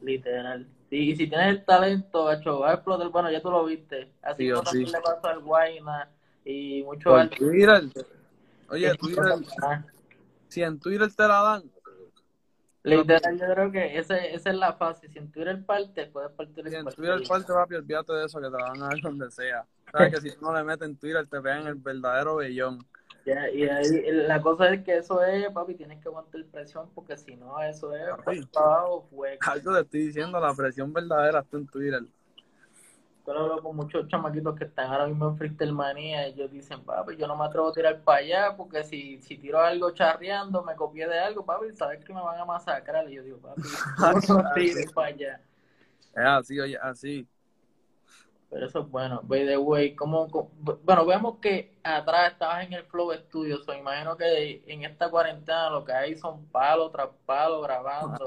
literal. 0.00 0.66
Sí, 0.88 1.10
y 1.10 1.16
si 1.16 1.26
tienes 1.26 1.48
el 1.48 1.64
talento, 1.64 2.30
hecho, 2.30 2.60
va 2.60 2.70
a 2.70 2.74
explotar. 2.74 3.08
Bueno, 3.08 3.30
ya 3.30 3.40
tú 3.42 3.50
lo 3.50 3.64
viste. 3.64 4.12
Así 4.22 4.46
Sí, 4.46 4.52
como 4.52 4.70
sí. 4.70 4.84
le 4.84 5.00
pasó 5.00 5.26
al 5.28 5.40
Guayna 5.40 6.08
y 6.44 6.82
muchos 6.84 7.12
Por. 7.12 7.28
Twitter, 7.30 7.82
oye, 8.68 8.94
Twitter, 8.96 9.24
si 10.48 10.62
en 10.62 10.78
Twitter 10.78 11.12
te 11.12 11.22
la 11.26 11.42
dan, 11.42 11.70
Literal, 12.84 13.36
yo 13.36 13.46
creo 13.52 13.72
que 13.72 13.98
ese, 13.98 14.32
esa 14.32 14.50
es 14.50 14.56
la 14.56 14.72
fase. 14.74 15.08
Si 15.08 15.18
en 15.18 15.32
Twitter 15.32 15.60
parte, 15.66 16.06
puedes 16.06 16.30
partir 16.30 16.68
si 16.68 16.76
en 16.76 16.84
Twitter 16.84 17.20
parte, 17.26 17.52
papi, 17.52 17.74
olvídate 17.74 18.12
de 18.12 18.24
eso, 18.26 18.38
que 18.40 18.46
te 18.46 18.52
la 18.52 18.62
van 18.70 18.82
a 18.82 18.86
dar 18.86 19.00
donde 19.02 19.28
sea. 19.32 19.66
Sabes 19.90 20.14
que 20.14 20.20
si 20.20 20.36
tú 20.36 20.44
no 20.44 20.54
le 20.54 20.62
metes 20.62 20.86
en 20.88 20.96
Twitter, 20.96 21.26
te 21.26 21.40
pegan 21.40 21.66
el 21.66 21.74
verdadero 21.74 22.36
bellón. 22.36 22.78
Ya, 23.26 23.50
y 23.50 23.64
ahí, 23.64 24.02
la 24.12 24.40
cosa 24.40 24.72
es 24.72 24.84
que 24.84 24.98
eso 24.98 25.20
es, 25.24 25.50
papi, 25.50 25.74
tienes 25.74 26.00
que 26.00 26.08
aguantar 26.08 26.44
presión 26.46 26.88
porque 26.94 27.16
si 27.16 27.34
no, 27.34 27.60
eso 27.60 27.92
es 27.94 28.08
Papi. 28.24 28.48
abajo. 28.54 29.24
Algo 29.40 29.74
te 29.74 29.80
estoy 29.80 30.00
diciendo, 30.06 30.38
la 30.38 30.54
presión 30.54 30.92
verdadera 30.92 31.40
está 31.40 31.56
en 31.56 31.66
Twitter. 31.66 32.02
Yo 33.26 33.34
lo 33.34 33.40
hablo 33.40 33.62
con 33.62 33.74
muchos 33.74 34.06
chamaquitos 34.06 34.56
que 34.56 34.64
están 34.64 34.92
ahora 34.92 35.06
mismo 35.08 35.28
en 35.28 35.36
Freestyle 35.36 35.72
Manía 35.72 36.28
y 36.28 36.32
ellos 36.34 36.50
dicen, 36.52 36.84
papi, 36.84 37.16
yo 37.16 37.26
no 37.26 37.36
me 37.36 37.44
atrevo 37.44 37.68
a 37.68 37.72
tirar 37.72 38.00
para 38.02 38.18
allá 38.18 38.56
porque 38.56 38.84
si, 38.84 39.20
si 39.20 39.36
tiro 39.36 39.58
algo 39.58 39.90
charreando, 39.90 40.62
me 40.62 40.76
copié 40.76 41.08
de 41.08 41.18
algo, 41.18 41.44
papi, 41.44 41.72
sabes 41.74 42.04
que 42.04 42.14
me 42.14 42.20
van 42.22 42.38
a 42.38 42.44
masacrar. 42.44 43.10
Y 43.10 43.14
yo 43.16 43.24
digo, 43.24 43.38
papi, 43.40 43.68
no 44.28 44.48
tires 44.52 44.92
para 44.92 45.08
allá. 45.08 45.40
Es 46.14 46.24
así, 46.24 46.58
oye, 46.60 46.76
así. 46.78 47.28
Pero 48.48 48.66
eso 48.66 48.80
es 48.80 48.88
bueno. 48.90 49.20
By 49.24 49.44
the 49.46 49.56
way, 49.58 49.94
¿cómo, 49.94 50.30
cómo- 50.30 50.50
bueno, 50.84 51.04
vemos 51.04 51.38
que 51.40 51.76
atrás 51.82 52.32
estabas 52.32 52.64
en 52.64 52.72
el 52.74 52.84
Flow 52.84 53.12
Studio, 53.12 53.58
so 53.58 53.74
imagino 53.74 54.16
que 54.16 54.62
en 54.66 54.84
esta 54.84 55.10
cuarentena 55.10 55.70
lo 55.70 55.84
que 55.84 55.92
hay 55.92 56.16
son 56.16 56.46
palos 56.46 56.92
tras 56.92 57.08
palos 57.26 57.62
grabando. 57.62 58.24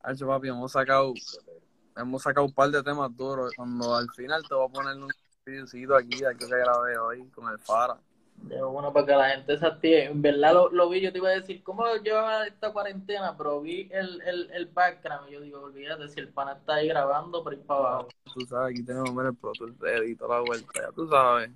Hacho, 0.00 0.26
papi, 0.26 0.48
hemos 0.48 0.72
sacado, 0.72 1.14
hemos 1.96 2.22
sacado 2.22 2.46
un 2.46 2.52
par 2.52 2.70
de 2.70 2.82
temas 2.82 3.16
duros. 3.16 3.52
Cuando 3.56 3.94
al 3.94 4.10
final 4.10 4.42
te 4.46 4.54
voy 4.54 4.66
a 4.68 4.72
poner 4.72 4.96
un 4.96 5.10
videocito 5.46 5.94
aquí, 5.96 6.24
aquí 6.24 6.38
que 6.38 6.46
grabé 6.46 6.98
hoy 6.98 7.28
con 7.30 7.48
el 7.50 7.58
Fara. 7.58 7.96
De 8.36 8.60
para 8.92 9.06
que 9.06 9.12
la 9.12 9.30
gente 9.30 9.56
se. 9.56 10.04
En 10.04 10.20
verdad 10.22 10.52
lo, 10.52 10.70
lo 10.70 10.88
vi, 10.88 11.00
yo 11.00 11.12
te 11.12 11.18
iba 11.18 11.28
a 11.28 11.32
decir, 11.32 11.62
¿cómo 11.62 11.84
llevaba 11.96 12.46
esta 12.46 12.72
cuarentena? 12.72 13.36
Pero 13.36 13.60
vi 13.60 13.88
el, 13.90 14.20
el, 14.22 14.50
el 14.52 14.66
background 14.66 15.28
y 15.28 15.32
yo 15.32 15.40
digo, 15.40 15.60
olvídate, 15.62 16.08
si 16.08 16.20
el 16.20 16.28
pana 16.28 16.52
está 16.52 16.74
ahí 16.74 16.88
grabando 16.88 17.42
por 17.42 17.54
ir 17.54 17.60
para 17.62 17.80
abajo. 17.80 18.08
Tú 18.34 18.44
sabes, 18.46 18.74
aquí 18.74 18.82
tenemos 18.84 19.24
el 19.24 19.34
Pro 19.34 19.52
ready 19.80 20.12
y 20.12 20.16
toda 20.16 20.36
la 20.40 20.44
vuelta, 20.44 20.80
ya 20.82 20.92
tú 20.92 21.08
sabes. 21.08 21.50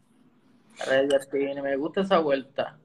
Me 1.62 1.76
gusta 1.76 2.00
esa 2.02 2.18
vuelta. 2.20 2.78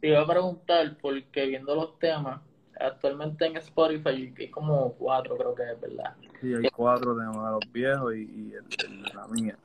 Te 0.00 0.08
iba 0.08 0.20
a 0.22 0.26
preguntar, 0.26 0.96
porque 1.00 1.46
viendo 1.46 1.74
los 1.74 1.98
temas, 1.98 2.40
actualmente 2.78 3.46
en 3.46 3.56
Spotify 3.58 4.34
hay 4.38 4.50
como 4.50 4.92
cuatro, 4.94 5.36
creo 5.36 5.54
que 5.54 5.62
es 5.62 5.80
verdad. 5.80 6.14
Sí, 6.40 6.52
hay 6.54 6.68
cuatro 6.68 7.14
de 7.14 7.24
los 7.24 7.72
viejos 7.72 8.14
y, 8.14 8.22
y 8.22 8.52
el, 8.54 8.64
el- 8.84 9.02
la 9.14 9.26
mía. 9.28 9.56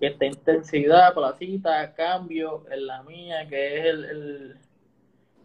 Que 0.00 0.08
está 0.08 0.26
intensidad, 0.26 1.14
placita, 1.14 1.94
cambio, 1.94 2.64
en 2.70 2.86
la 2.86 3.02
mía, 3.02 3.48
que 3.48 3.78
es 3.78 3.84
el, 3.86 4.04
el, 4.04 4.60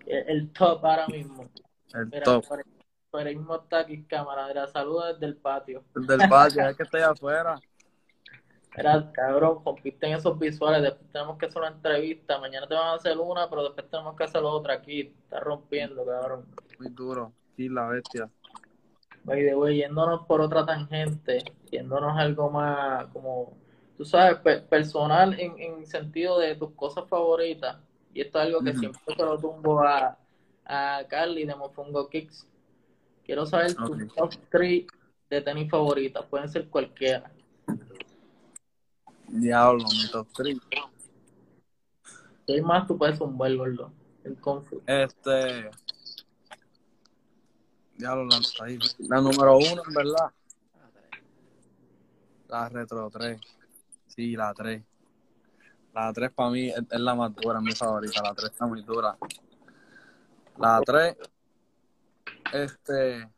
el, 0.05 0.29
el 0.29 0.51
top 0.51 0.85
ahora 0.85 1.07
mismo. 1.07 1.49
El 1.93 2.07
Mira, 2.07 2.23
top. 2.23 2.47
por, 2.47 2.65
por 3.11 3.27
ahí 3.27 3.35
mismo 3.35 3.55
está 3.55 3.79
aquí 3.79 4.03
cámara, 4.03 4.47
mira, 4.47 4.67
saluda 4.67 5.13
desde 5.13 5.25
el 5.25 5.37
patio. 5.37 5.83
El 5.95 6.05
del 6.07 6.29
patio, 6.29 6.67
es 6.67 6.77
que 6.77 6.97
allá 6.97 7.11
afuera. 7.11 7.59
Mira, 8.77 9.11
cabrón, 9.11 9.63
compiten 9.63 10.13
esos 10.13 10.37
visuales, 10.37 10.81
después 10.81 11.11
tenemos 11.11 11.37
que 11.37 11.47
hacer 11.47 11.61
una 11.61 11.71
entrevista, 11.71 12.39
mañana 12.39 12.67
te 12.67 12.75
van 12.75 12.87
a 12.87 12.93
hacer 12.93 13.17
una, 13.17 13.49
pero 13.49 13.63
después 13.63 13.89
tenemos 13.89 14.15
que 14.15 14.23
hacer 14.23 14.41
otra 14.43 14.75
aquí, 14.75 15.13
está 15.23 15.39
rompiendo, 15.39 16.05
cabrón. 16.05 16.45
Muy 16.77 16.89
duro. 16.89 17.33
Sí, 17.55 17.67
la 17.67 17.87
bestia. 17.87 18.29
By 19.23 19.43
the 19.43 19.55
way, 19.55 19.77
yéndonos 19.77 20.25
por 20.27 20.39
otra 20.39 20.65
tangente, 20.65 21.43
yéndonos 21.71 22.17
algo 22.17 22.49
más 22.51 23.07
como, 23.07 23.57
tú 23.99 24.05
sabes, 24.05 24.37
pe- 24.39 24.61
personal 24.61 25.37
en, 25.37 25.59
en 25.59 25.85
sentido 25.85 26.39
de 26.39 26.55
tus 26.55 26.71
cosas 26.71 27.03
favoritas. 27.09 27.75
Y 28.13 28.21
esto 28.21 28.39
es 28.39 28.45
algo 28.45 28.61
que 28.61 28.71
siempre 28.79 29.01
se 29.13 29.21
lo 29.21 29.37
tumbo 29.37 29.81
a, 29.83 30.17
a 30.63 31.03
Carly 31.09 31.43
de 31.43 31.53
Mofongo 31.53 32.07
Kicks. 32.07 32.47
Quiero 33.25 33.45
saber 33.45 33.75
tus 33.75 34.07
top 34.15 34.31
3 34.49 34.85
de 35.29 35.41
tenis 35.41 35.69
favoritas, 35.69 36.25
pueden 36.27 36.47
ser 36.47 36.69
cualquiera. 36.69 37.29
Diablo, 39.27 39.83
mi 39.83 40.09
top 40.09 40.27
3. 40.33 40.57
Si 42.47 42.53
hay 42.53 42.61
más, 42.61 42.87
tú 42.87 42.97
puedes 42.97 43.17
zumbar, 43.17 43.53
gordo. 43.57 43.91
El 44.23 44.37
Confu. 44.39 44.81
Este. 44.87 45.69
Diablo, 47.97 48.29
la 49.09 49.19
número 49.19 49.57
uno, 49.57 49.81
en 49.85 49.93
verdad. 49.93 50.31
La 52.47 52.69
Retro 52.69 53.09
3. 53.09 53.58
Sí, 54.09 54.35
la 54.35 54.53
3. 54.53 54.83
La 55.93 56.11
3 56.11 56.31
para 56.31 56.49
mí 56.49 56.69
es, 56.69 56.99
la 56.99 57.15
más 57.15 57.33
dura, 57.35 57.61
mi 57.61 57.71
favorita. 57.71 58.21
La 58.21 58.33
3 58.33 58.51
está 58.51 58.65
muy 58.65 58.81
dura. 58.81 59.17
La 60.57 60.81
3. 60.85 61.15
Este. 62.53 63.29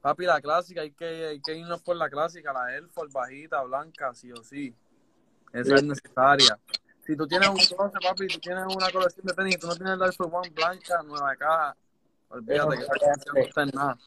Papi, 0.00 0.24
la 0.24 0.40
clásica, 0.40 0.80
hay 0.80 0.92
que, 0.92 1.26
hay 1.26 1.40
que 1.40 1.54
irnos 1.54 1.82
por 1.82 1.94
la 1.96 2.08
clásica, 2.08 2.52
la 2.52 2.66
Force 2.88 3.12
bajita, 3.12 3.62
blanca, 3.62 4.14
sí 4.14 4.32
o 4.32 4.42
sí. 4.42 4.74
Esa 5.52 5.74
es 5.74 5.84
necesaria. 5.84 6.58
Si 7.04 7.16
tú 7.16 7.26
tienes 7.26 7.48
un 7.48 7.56
closet, 7.56 8.00
papi, 8.02 8.28
si 8.30 8.38
tienes 8.38 8.64
una 8.64 8.90
colección 8.90 9.26
de 9.26 9.34
tenis 9.34 9.56
y 9.56 9.58
tú 9.58 9.66
no 9.66 9.76
tienes 9.76 9.98
la 9.98 10.10
Force 10.12 10.34
One 10.34 10.50
blanca, 10.50 11.02
nueva 11.02 11.36
caja, 11.36 11.76
olvídate 12.28 12.76
que 12.76 12.82
esa 12.82 12.94
colección 12.94 13.34
no 13.34 13.42
está 13.42 13.62
en 13.62 13.70
nada. 13.74 13.98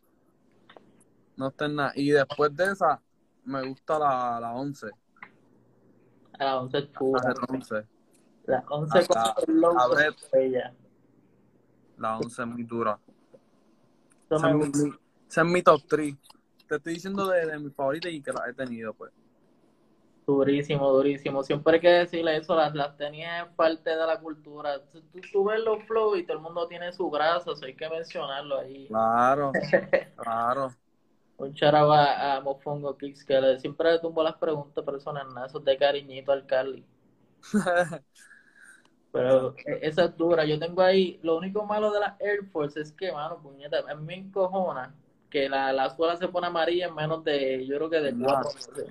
No 1.36 1.48
está 1.48 1.65
en 1.65 1.75
nada. 1.75 1.91
Y 1.96 2.10
después 2.10 2.55
de 2.55 2.72
esa, 2.72 3.01
me 3.46 3.67
gusta 3.67 4.00
la, 4.00 4.39
la 4.39 4.53
11. 4.53 4.88
A 6.40 6.44
la 6.46 6.60
11 6.62 6.78
es 6.78 6.84
La 6.86 7.00
pura. 7.00 7.22
Retro 7.28 7.46
11. 7.50 7.75
La 8.46 8.63
11 8.70 9.00
La- 9.02 9.08
con 9.08 9.44
el 9.56 9.62
logo 9.62 9.75
la 9.96 9.96
Red. 10.04 10.13
bella. 10.32 10.74
La 11.98 12.18
11 12.18 12.42
es 12.42 12.48
muy 12.48 12.63
dura. 12.63 13.00
Esa 14.30 14.50
es 14.50 14.56
mi, 14.56 14.90
esa 15.30 15.42
es 15.42 15.48
mi 15.48 15.62
top 15.62 15.82
3. 15.88 16.16
Te 16.68 16.75
estoy 16.75 16.94
diciendo 16.96 17.28
de, 17.28 17.46
de 17.46 17.60
mis 17.60 17.74
favoritas 17.74 18.12
y 18.12 18.22
que 18.22 18.32
las 18.32 18.48
he 18.48 18.54
tenido, 18.54 18.94
pues. 18.94 19.12
Durísimo, 20.25 20.90
durísimo. 20.90 21.44
Siempre 21.44 21.75
hay 21.75 21.80
que 21.82 21.90
decirle 21.90 22.38
eso, 22.38 22.56
las, 22.56 22.74
las 22.74 22.96
tenías 22.98 23.46
es 23.46 23.54
parte 23.56 23.90
de 23.90 24.06
la 24.06 24.20
cultura. 24.20 24.82
Tú, 24.86 25.02
tú, 25.12 25.20
tú 25.32 25.44
ves 25.44 25.60
los 25.62 25.84
flows 25.84 26.18
y 26.18 26.24
todo 26.24 26.38
el 26.38 26.44
mundo 26.44 26.66
tiene 26.68 26.92
su 26.94 27.10
grasa, 27.10 27.52
eso 27.52 27.66
hay 27.66 27.75
que 27.75 27.90
mencionarlo 27.90 28.58
ahí. 28.60 28.88
Claro, 28.88 29.52
claro. 30.16 30.74
Un 31.38 31.54
charaba 31.54 32.06
a, 32.06 32.38
a 32.38 32.42
Mofongo 32.42 32.98
Kicks 32.98 33.24
que 33.25 33.40
le- 33.40 33.60
siempre 33.60 33.92
le 33.92 34.00
tumbo 34.00 34.24
las 34.24 34.36
preguntas 34.36 34.84
personales, 34.84 35.34
nada, 35.34 35.48
eso 35.48 35.60
es 35.60 35.66
de 35.66 35.78
cariñito 35.78 36.32
al 36.32 36.46
Carly. 36.46 36.84
Pero 39.12 39.56
e- 39.66 39.80
esa 39.88 40.06
es 40.06 40.18
dura. 40.18 40.46
Yo 40.46 40.60
tengo 40.60 40.82
ahí, 40.82 41.20
lo 41.24 41.38
único 41.38 41.66
malo 41.66 41.92
de 41.92 42.00
las 42.00 42.20
Air 42.20 42.46
Force 42.52 42.80
es 42.82 42.92
que, 42.92 43.12
mano, 43.12 43.42
puñeta, 43.42 43.80
a 43.88 43.96
mí 43.96 44.04
me 44.06 44.16
encojona 44.16 44.94
que 45.30 45.50
la, 45.50 45.74
la 45.74 45.90
suela 45.96 46.16
se 46.16 46.28
pone 46.28 46.48
amarilla 46.48 46.88
en 46.88 46.96
menos 46.96 47.24
de, 47.24 47.66
yo 47.66 47.75
creo 47.78 47.90
que 47.90 48.02
de 48.02 48.13
cuatro 48.16 48.54
meses. 48.54 48.88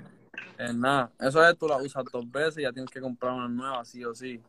Es 0.59 0.75
nada. 0.75 1.11
Eso 1.19 1.47
es, 1.47 1.57
tú 1.59 1.69
la 1.69 1.77
usas 1.77 2.05
dos 2.13 2.31
veces 2.31 2.59
y 2.59 2.63
ya 2.63 2.73
tienes 2.73 2.91
que 2.91 3.01
comprar 3.01 3.33
una 3.35 3.49
nueva, 3.49 3.85
sí 3.85 4.05
o 4.05 4.15
sí. 4.15 4.41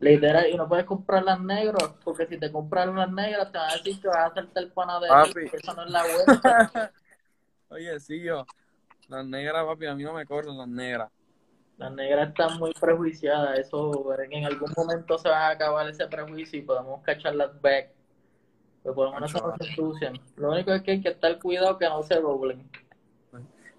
Literal, 0.00 0.50
y 0.50 0.56
no 0.56 0.68
puedes 0.68 0.84
comprar 0.84 1.22
las 1.22 1.40
negras, 1.40 1.90
porque 2.04 2.26
si 2.26 2.36
te 2.38 2.50
compras 2.52 2.92
las 2.94 3.10
negras 3.10 3.50
te 3.50 3.58
van 3.58 3.70
a 3.70 3.76
decir 3.76 4.00
que 4.00 4.08
vas 4.08 4.18
a 4.18 4.26
hacerte 4.26 4.60
el 4.60 4.70
panadería, 4.72 5.14
Papi. 5.14 5.50
esa 5.52 5.72
no 5.74 5.84
es 5.84 5.90
la 5.90 6.02
vuelta. 6.04 6.92
Oye, 7.68 7.98
sí, 8.00 8.20
yo. 8.20 8.46
Las 9.08 9.26
negras, 9.26 9.64
papi, 9.64 9.86
a 9.86 9.94
mí 9.94 10.02
no 10.02 10.14
me 10.14 10.24
corren 10.24 10.56
las 10.56 10.68
negras. 10.68 11.10
Las 11.76 11.92
negras 11.92 12.28
están 12.28 12.58
muy 12.58 12.72
prejuiciadas, 12.72 13.58
eso 13.58 14.14
en 14.20 14.44
algún 14.44 14.72
momento 14.76 15.18
se 15.18 15.28
va 15.28 15.48
a 15.48 15.50
acabar 15.50 15.88
ese 15.88 16.06
prejuicio 16.06 16.60
y 16.60 16.62
podemos 16.62 17.02
cachar 17.02 17.34
las 17.34 17.60
back. 17.60 17.90
Pero 18.82 18.94
por 18.94 19.06
lo 19.08 19.14
menos 19.14 19.34
no 19.34 19.56
se 19.56 19.70
ensucian. 19.70 20.14
Lo 20.36 20.50
único 20.52 20.72
es 20.72 20.82
que 20.82 20.92
hay 20.92 21.02
que 21.02 21.08
estar 21.08 21.36
cuidado 21.40 21.76
que 21.76 21.88
no 21.88 22.02
se 22.02 22.14
doblen. 22.20 22.70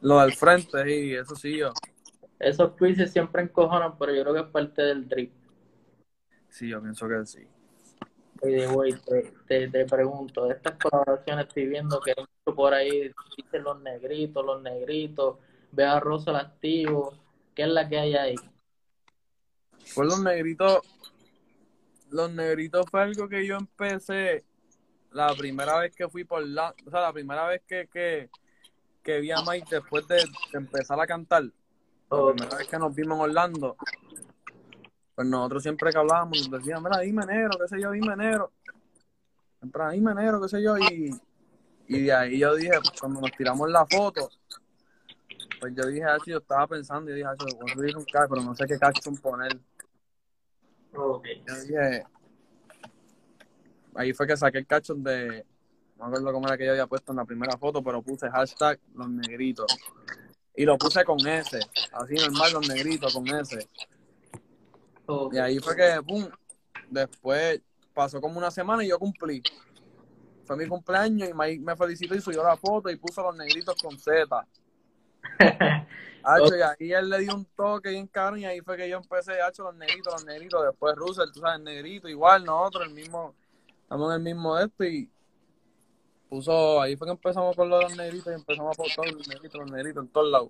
Lo 0.01 0.19
del 0.19 0.33
frente, 0.33 0.83
sí, 0.83 1.15
eso 1.15 1.35
sí, 1.35 1.57
yo. 1.57 1.71
Esos 2.37 2.75
twists 2.75 3.11
siempre 3.11 3.43
encojonan, 3.43 3.97
pero 3.97 4.13
yo 4.13 4.23
creo 4.23 4.33
que 4.33 4.41
es 4.41 4.47
parte 4.47 4.81
del 4.81 5.07
drip. 5.07 5.31
Sí, 6.49 6.69
yo 6.69 6.81
pienso 6.81 7.07
que 7.07 7.25
sí. 7.25 7.47
Oye, 8.45 8.67
güey, 8.67 8.93
te, 8.93 9.33
te, 9.47 9.67
te 9.69 9.85
pregunto, 9.85 10.45
de 10.45 10.53
estas 10.53 10.77
colaboraciones 10.77 11.47
estoy 11.47 11.65
viendo 11.65 11.99
que 11.99 12.13
por 12.43 12.75
ahí, 12.75 13.11
dicen 13.35 13.63
los 13.63 13.81
negritos, 13.81 14.45
los 14.45 14.61
negritos, 14.61 15.37
ve 15.71 15.83
a 15.83 15.99
Rosa 15.99 16.29
el 16.29 16.37
activo, 16.37 17.13
¿qué 17.55 17.63
es 17.63 17.69
la 17.69 17.89
que 17.89 17.97
hay 17.97 18.15
ahí? 18.15 18.35
Pues 19.95 20.07
los 20.07 20.21
negritos, 20.21 20.79
los 22.11 22.31
negritos 22.31 22.85
fue 22.91 23.01
algo 23.01 23.27
que 23.27 23.47
yo 23.47 23.57
empecé 23.57 24.43
la 25.11 25.33
primera 25.33 25.79
vez 25.79 25.95
que 25.95 26.07
fui 26.07 26.23
por 26.23 26.45
la, 26.45 26.75
o 26.85 26.91
sea, 26.91 27.01
la 27.01 27.13
primera 27.13 27.47
vez 27.47 27.63
que, 27.67 27.87
que, 27.87 28.29
que 29.01 29.21
vi 29.21 29.31
a 29.31 29.41
Mike 29.41 29.67
después 29.71 30.07
de, 30.07 30.17
de 30.17 30.57
empezar 30.57 30.99
a 30.99 31.07
cantar, 31.07 31.45
la 32.11 32.33
primera 32.33 32.57
vez 32.57 32.67
que 32.67 32.77
nos 32.77 32.93
vimos 32.93 33.15
en 33.17 33.23
Orlando, 33.23 33.75
pues 35.15 35.27
nosotros 35.27 35.63
siempre 35.63 35.91
que 35.91 35.97
hablábamos 35.97 36.49
nos 36.49 36.59
decían, 36.59 36.83
mira, 36.83 36.99
dime 36.99 37.25
negro, 37.25 37.57
qué 37.61 37.67
sé 37.67 37.81
yo, 37.81 37.91
dime 37.91 38.15
negro. 38.15 38.51
Siempre, 39.59 39.83
dime 39.93 40.13
negro, 40.13 40.41
qué 40.41 40.49
sé 40.49 40.61
yo, 40.61 40.77
y, 40.77 41.09
y 41.87 42.01
de 42.01 42.13
ahí 42.13 42.39
yo 42.39 42.53
dije, 42.55 42.73
pues, 42.83 42.99
cuando 42.99 43.21
nos 43.21 43.31
tiramos 43.31 43.69
la 43.69 43.85
foto, 43.85 44.29
pues 45.59 45.73
yo 45.73 45.87
dije, 45.87 46.03
así, 46.03 46.31
yo 46.31 46.39
estaba 46.39 46.67
pensando, 46.67 47.09
y 47.11 47.15
dije, 47.15 47.27
así, 47.27 47.55
voy 47.55 47.71
a 47.71 47.73
subir 47.73 47.97
un 47.97 48.05
cacho, 48.05 48.29
pero 48.29 48.41
no 48.43 48.55
sé 48.55 48.65
qué 48.67 48.77
cacho 48.77 49.11
poner. 49.21 49.57
ok. 50.93 51.25
Yo 51.47 51.61
dije, 51.61 52.03
ahí 53.95 54.13
fue 54.13 54.27
que 54.27 54.35
saqué 54.35 54.57
el 54.57 54.67
cacho 54.67 54.93
de, 54.95 55.45
no 55.97 56.05
me 56.05 56.09
acuerdo 56.09 56.33
cómo 56.33 56.47
era 56.47 56.57
que 56.57 56.65
yo 56.65 56.71
había 56.71 56.87
puesto 56.87 57.13
en 57.13 57.17
la 57.17 57.25
primera 57.25 57.57
foto, 57.57 57.81
pero 57.81 58.01
puse 58.01 58.29
hashtag 58.29 58.79
los 58.93 59.09
negritos. 59.09 59.65
Y 60.55 60.65
lo 60.65 60.77
puse 60.77 61.03
con 61.03 61.25
S, 61.25 61.59
así 61.93 62.15
normal, 62.15 62.53
los 62.53 62.67
negritos 62.67 63.13
con 63.13 63.27
S. 63.27 63.67
Y 65.31 65.37
ahí 65.37 65.59
fue 65.59 65.75
que, 65.75 66.01
pum, 66.05 66.27
después 66.89 67.61
pasó 67.93 68.19
como 68.19 68.37
una 68.37 68.51
semana 68.51 68.83
y 68.83 68.89
yo 68.89 68.99
cumplí. 68.99 69.41
Fue 70.45 70.55
mi 70.57 70.67
cumpleaños 70.67 71.29
y 71.29 71.33
Mike 71.33 71.63
me 71.63 71.75
felicitó 71.75 72.15
y 72.15 72.21
subió 72.21 72.43
la 72.43 72.55
foto 72.55 72.89
y 72.89 72.95
puso 72.97 73.23
los 73.23 73.35
negritos 73.35 73.75
con 73.81 73.97
Z. 73.97 74.47
Hacho, 76.23 76.55
y 76.55 76.61
ahí 76.61 76.91
él 76.91 77.09
le 77.09 77.19
dio 77.19 77.35
un 77.35 77.45
toque 77.45 77.89
bien 77.89 78.07
cabrón 78.07 78.39
y 78.39 78.45
ahí 78.45 78.59
fue 78.61 78.75
que 78.77 78.89
yo 78.89 78.97
empecé, 78.97 79.39
hacho, 79.41 79.63
los 79.63 79.75
negritos, 79.75 80.11
los 80.11 80.25
negritos. 80.25 80.63
Después 80.65 80.95
Russell, 80.95 81.31
tú 81.31 81.39
sabes, 81.39 81.61
negrito, 81.61 82.09
igual 82.09 82.43
nosotros, 82.43 82.87
el 82.87 82.95
mismo, 82.95 83.35
estamos 83.83 84.09
en 84.09 84.15
el 84.15 84.21
mismo 84.23 84.55
de 84.55 84.65
esto 84.65 84.83
y 84.85 85.09
puso, 86.27 86.81
ahí 86.81 86.95
fue 86.95 87.05
que 87.05 87.11
empezamos 87.11 87.55
con 87.55 87.69
los 87.69 87.95
negritos 87.95 88.33
y 88.33 88.35
empezamos 88.35 88.73
a 88.73 88.83
poner 88.95 89.13
los 89.13 89.27
negritos, 89.27 89.61
los 89.61 89.71
negritos 89.71 90.03
en 90.03 90.09
todos 90.09 90.31
lados. 90.31 90.49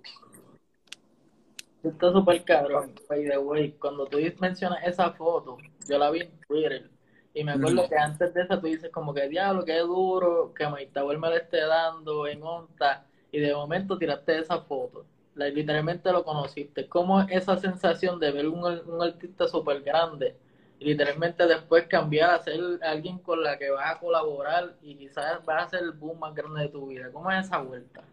Está 1.85 2.11
súper 2.11 2.43
cabrón, 2.43 2.93
by 3.07 3.23
the 3.29 3.37
way. 3.37 3.73
Cuando 3.73 4.07
tú 4.07 4.17
mencionas 4.39 4.79
esa 4.85 5.11
foto, 5.13 5.57
yo 5.87 5.97
la 5.97 6.09
vi 6.11 6.21
en 6.21 6.31
Twitter. 6.47 6.89
Y 7.33 7.43
me 7.43 7.51
acuerdo 7.53 7.87
que 7.89 7.95
antes 7.97 8.33
de 8.33 8.41
esa 8.43 8.59
tú 8.59 8.67
dices 8.67 8.91
como 8.91 9.13
que 9.13 9.27
diablo, 9.29 9.63
qué 9.65 9.79
duro, 9.79 10.53
que 10.53 10.67
Maitawel 10.67 11.19
me 11.19 11.29
lo 11.29 11.35
esté 11.35 11.61
dando 11.61 12.27
en 12.27 12.41
onta. 12.43 13.05
Y 13.31 13.39
de 13.39 13.53
momento 13.53 13.97
tiraste 13.97 14.39
esa 14.39 14.61
foto. 14.61 15.05
La- 15.35 15.49
literalmente 15.49 16.11
lo 16.11 16.23
conociste. 16.23 16.87
¿Cómo 16.89 17.21
es 17.21 17.27
esa 17.31 17.57
sensación 17.57 18.19
de 18.19 18.31
ver 18.31 18.47
un, 18.47 18.63
un 18.65 19.03
artista 19.03 19.47
súper 19.47 19.81
grande? 19.83 20.35
Y 20.79 20.85
literalmente 20.85 21.45
después 21.47 21.87
cambiar 21.87 22.31
a 22.31 22.39
ser 22.43 22.59
alguien 22.83 23.19
con 23.19 23.43
la 23.43 23.57
que 23.57 23.69
vas 23.71 23.95
a 23.95 23.99
colaborar 23.99 24.75
y 24.81 24.95
quizás 24.97 25.43
vas 25.45 25.65
a 25.67 25.69
ser 25.69 25.83
el 25.83 25.91
boom 25.91 26.19
más 26.19 26.33
grande 26.35 26.61
de 26.63 26.69
tu 26.69 26.87
vida. 26.87 27.11
¿Cómo 27.13 27.31
es 27.31 27.45
esa 27.45 27.59
vuelta? 27.59 28.03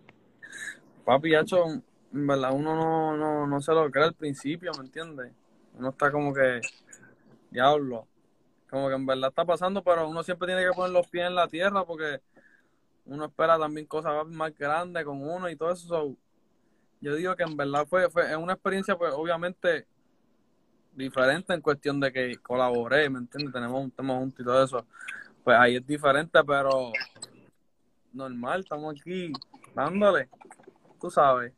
Papi, 1.04 1.34
hacho, 1.34 1.82
en 2.12 2.26
verdad 2.26 2.52
uno 2.52 2.74
no, 2.74 3.16
no, 3.16 3.46
no 3.46 3.60
se 3.60 3.72
lo 3.72 3.90
cree 3.90 4.04
al 4.04 4.14
principio, 4.14 4.72
¿me 4.78 4.84
entiendes? 4.84 5.32
Uno 5.74 5.90
está 5.90 6.10
como 6.10 6.34
que, 6.34 6.60
diablo, 7.50 8.06
como 8.68 8.88
que 8.88 8.94
en 8.94 9.06
verdad 9.06 9.30
está 9.30 9.44
pasando, 9.44 9.82
pero 9.82 10.08
uno 10.08 10.22
siempre 10.22 10.46
tiene 10.46 10.64
que 10.64 10.72
poner 10.72 10.92
los 10.92 11.06
pies 11.08 11.26
en 11.26 11.34
la 11.34 11.48
tierra 11.48 11.84
porque 11.84 12.20
uno 13.06 13.26
espera 13.26 13.58
también 13.58 13.86
cosas 13.86 14.26
más 14.26 14.56
grandes 14.56 15.04
con 15.04 15.22
uno 15.22 15.48
y 15.48 15.56
todo 15.56 15.72
eso. 15.72 15.86
so, 15.86 16.16
yo 17.00 17.14
digo 17.16 17.34
que 17.34 17.42
en 17.42 17.56
verdad 17.56 17.86
fue, 17.86 18.08
fue 18.10 18.36
una 18.36 18.52
experiencia, 18.52 18.96
pues 18.96 19.12
obviamente 19.14 19.86
diferente 20.94 21.54
en 21.54 21.60
cuestión 21.60 21.98
de 21.98 22.12
que 22.12 22.36
colaboré, 22.36 23.08
¿me 23.08 23.18
entiendes? 23.18 23.52
Tenemos 23.52 23.82
un 23.82 23.90
tema 23.90 24.14
juntos 24.14 24.40
y 24.40 24.44
todo 24.44 24.64
eso. 24.64 24.86
Pues 25.42 25.56
ahí 25.58 25.76
es 25.76 25.86
diferente, 25.86 26.38
pero 26.44 26.92
normal, 28.12 28.60
estamos 28.60 28.94
aquí 29.00 29.32
dándole, 29.74 30.28
tú 31.00 31.10
sabes, 31.10 31.52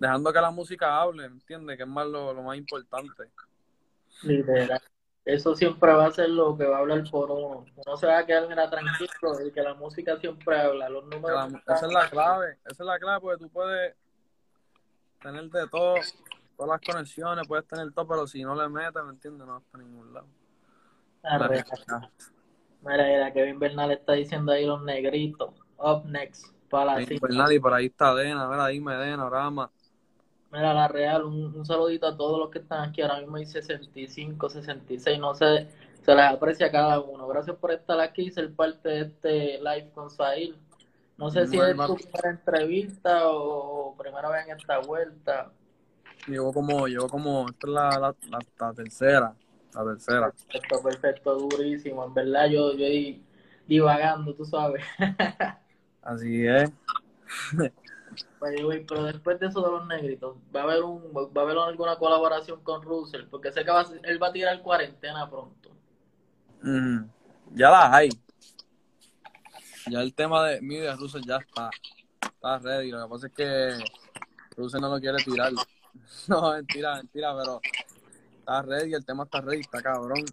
dejando 0.00 0.32
que 0.32 0.40
la 0.40 0.50
música 0.50 1.00
hable, 1.00 1.28
¿me 1.28 1.34
entiendes? 1.34 1.76
Que 1.76 1.82
es 1.84 1.88
más 1.88 2.06
lo, 2.06 2.32
lo 2.32 2.42
más 2.42 2.56
importante. 2.56 3.30
Literal. 4.22 4.80
Eso 5.24 5.54
siempre 5.54 5.92
va 5.92 6.06
a 6.06 6.10
ser 6.10 6.30
lo 6.30 6.56
que 6.56 6.64
va 6.64 6.78
a 6.78 6.80
hablar 6.80 7.04
por 7.10 7.30
uno. 7.30 7.66
Uno 7.76 7.96
se 7.96 8.06
va 8.06 8.18
a 8.18 8.26
quedar 8.26 8.48
mira, 8.48 8.68
tranquilo 8.70 9.46
y 9.46 9.52
que 9.52 9.62
la 9.62 9.74
música 9.74 10.18
siempre 10.18 10.58
habla. 10.58 10.88
Los 10.88 11.04
números. 11.04 11.52
la- 11.52 11.74
esa 11.74 11.86
es 11.86 11.92
la 11.92 12.08
clave, 12.08 12.58
esa 12.64 12.82
es 12.82 12.86
la 12.86 12.98
clave 12.98 13.20
porque 13.20 13.44
tú 13.44 13.50
puedes 13.50 13.94
tener 15.20 15.50
de 15.50 15.68
todo, 15.68 15.96
todas 16.56 16.70
las 16.70 16.80
conexiones, 16.80 17.46
puedes 17.46 17.66
tener 17.66 17.92
todo, 17.92 18.08
pero 18.08 18.26
si 18.26 18.42
no 18.42 18.54
le 18.54 18.68
metes, 18.70 19.04
¿me 19.04 19.10
entiendes? 19.10 19.46
No 19.46 19.54
vas 19.54 19.62
para 19.70 19.84
ningún 19.84 20.14
lado. 20.14 20.26
Arre. 21.22 21.62
Mira, 22.82 23.04
mira, 23.04 23.32
Kevin 23.34 23.58
Bernal 23.58 23.90
está 23.90 24.14
diciendo 24.14 24.52
ahí 24.52 24.64
los 24.64 24.82
negritos. 24.82 25.54
Up 25.76 26.06
next. 26.06 26.46
Para 26.70 26.98
la. 26.98 27.06
Bernal, 27.20 27.52
y 27.52 27.60
por 27.60 27.74
ahí 27.74 27.86
está 27.86 28.14
Dena, 28.14 28.48
mira, 28.48 28.64
ahí 28.64 28.80
Medena, 28.80 29.28
Rama. 29.28 29.70
Mira, 30.52 30.74
la 30.74 30.88
real, 30.88 31.24
un, 31.24 31.54
un 31.54 31.64
saludito 31.64 32.06
a 32.08 32.16
todos 32.16 32.38
los 32.38 32.50
que 32.50 32.58
están 32.58 32.88
aquí. 32.88 33.02
Ahora 33.02 33.20
mismo 33.20 33.36
hay 33.36 33.46
65, 33.46 34.50
66, 34.50 35.18
no 35.20 35.34
sé, 35.34 35.68
se 36.02 36.14
les 36.14 36.24
aprecia 36.24 36.66
a 36.66 36.70
cada 36.72 37.00
uno. 37.00 37.28
Gracias 37.28 37.56
por 37.56 37.70
estar 37.70 38.00
aquí 38.00 38.22
y 38.22 38.30
ser 38.30 38.52
parte 38.52 38.88
de 38.88 39.00
este 39.00 39.58
live 39.58 39.90
con 39.94 40.10
Sahil. 40.10 40.56
No 41.16 41.30
sé 41.30 41.46
si 41.46 41.58
es 41.58 41.76
tu 41.86 41.96
primera 41.96 42.30
entrevista 42.30 43.28
o 43.28 43.94
primera 43.96 44.30
vez 44.30 44.46
en 44.46 44.56
esta 44.56 44.78
vuelta. 44.78 45.52
Llegó 46.26 46.52
como, 46.52 46.86
llegó 46.86 47.08
como, 47.08 47.46
esta 47.48 47.66
es 47.66 47.72
la, 47.72 47.90
la, 47.90 48.14
la, 48.30 48.38
la 48.58 48.72
tercera, 48.72 49.34
la 49.74 49.84
tercera. 49.84 50.30
Perfecto, 50.30 50.82
perfecto, 50.82 51.34
durísimo. 51.36 52.04
En 52.06 52.14
verdad, 52.14 52.46
yo, 52.48 52.72
yo 52.72 52.86
divagando, 53.66 54.34
tú 54.34 54.44
sabes. 54.44 54.82
Así 56.02 56.46
es. 56.46 56.70
Güey, 58.40 58.84
pero 58.86 59.04
después 59.04 59.38
de 59.38 59.46
eso 59.46 59.60
de 59.62 59.70
los 59.70 59.86
negritos, 59.86 60.36
¿va 60.54 60.60
a 60.60 60.62
haber 60.64 60.82
un, 60.82 61.02
va 61.14 61.40
a 61.40 61.44
haber 61.44 61.58
alguna 61.58 61.96
colaboración 61.96 62.62
con 62.62 62.82
Russell? 62.82 63.26
Porque 63.30 63.52
sé 63.52 63.64
que 63.64 63.70
él 64.04 64.22
va 64.22 64.28
a 64.28 64.32
tirar 64.32 64.62
cuarentena 64.62 65.28
pronto. 65.28 65.70
Ya 67.52 67.70
las 67.70 67.94
hay. 67.94 68.08
Ya 69.90 70.00
el 70.02 70.14
tema 70.14 70.46
de 70.46 70.60
mí 70.60 70.76
de 70.76 70.94
Russell 70.96 71.22
ya 71.26 71.36
está. 71.36 71.70
Está 72.22 72.58
ready. 72.58 72.90
Lo 72.90 73.02
que 73.02 73.10
pasa 73.10 73.26
es 73.26 73.32
que 73.32 73.78
Russell 74.56 74.80
no 74.80 74.94
lo 74.94 75.00
quiere 75.00 75.22
tirar. 75.24 75.52
No, 76.28 76.52
mentira, 76.52 76.96
mentira, 76.96 77.34
pero 77.36 77.60
está 78.38 78.62
ready. 78.62 78.94
El 78.94 79.04
tema 79.04 79.24
está 79.24 79.40
ready, 79.40 79.60
está 79.60 79.82
cabrón. 79.82 80.24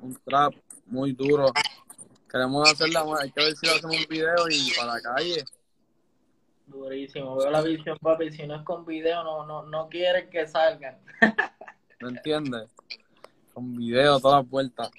Un 0.00 0.14
trap 0.24 0.54
muy 0.86 1.12
duro. 1.12 1.52
Queremos 2.30 2.70
hacerla, 2.70 3.04
hay 3.20 3.30
que 3.30 3.44
ver 3.44 3.54
si 3.54 3.66
le 3.66 3.72
hacemos 3.72 3.96
un 3.96 4.06
video 4.08 4.48
y 4.48 4.72
para 4.74 4.94
la 4.94 5.00
calle. 5.00 5.44
Durísimo, 6.66 7.36
veo 7.36 7.50
la 7.50 7.62
visión, 7.62 7.98
papi. 7.98 8.30
Si 8.30 8.46
no 8.46 8.56
es 8.56 8.62
con 8.62 8.84
video, 8.84 9.22
no, 9.24 9.44
no, 9.44 9.62
no 9.64 9.88
quieren 9.88 10.30
que 10.30 10.46
salgan. 10.46 10.98
¿Me 12.00 12.08
entiendes? 12.08 12.70
Con 13.52 13.76
video, 13.76 14.18
todas 14.20 14.42
las 14.42 14.50
vueltas. 14.50 14.90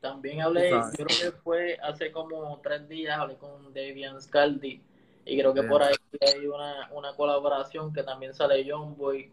También 0.00 0.42
hablé, 0.42 0.70
yo 0.70 0.82
creo 0.92 1.06
que 1.06 1.32
fue 1.42 1.78
hace 1.82 2.12
como 2.12 2.60
tres 2.62 2.86
días, 2.88 3.18
hablé 3.18 3.36
con 3.36 3.72
Davian 3.72 4.20
Scaldi. 4.20 4.82
Y 5.24 5.38
creo 5.38 5.54
que 5.54 5.62
por 5.62 5.82
ahí 5.82 5.94
hay 6.20 6.46
una, 6.46 6.90
una 6.92 7.14
colaboración 7.14 7.92
que 7.92 8.02
también 8.02 8.34
sale 8.34 8.66
John 8.68 8.96
Boy. 8.96 9.30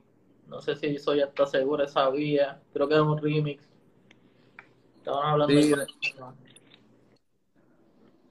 No 0.47 0.61
sé 0.61 0.75
si 0.75 0.97
soy 0.97 1.21
hasta 1.21 1.45
seguro, 1.45 1.85
sabía. 1.87 2.61
Creo 2.73 2.87
que 2.87 2.95
es 2.95 3.01
un 3.01 3.17
remix. 3.17 3.67
Estaban 4.97 5.31
hablando 5.31 5.61
Sí, 5.61 5.69
de 5.69 5.85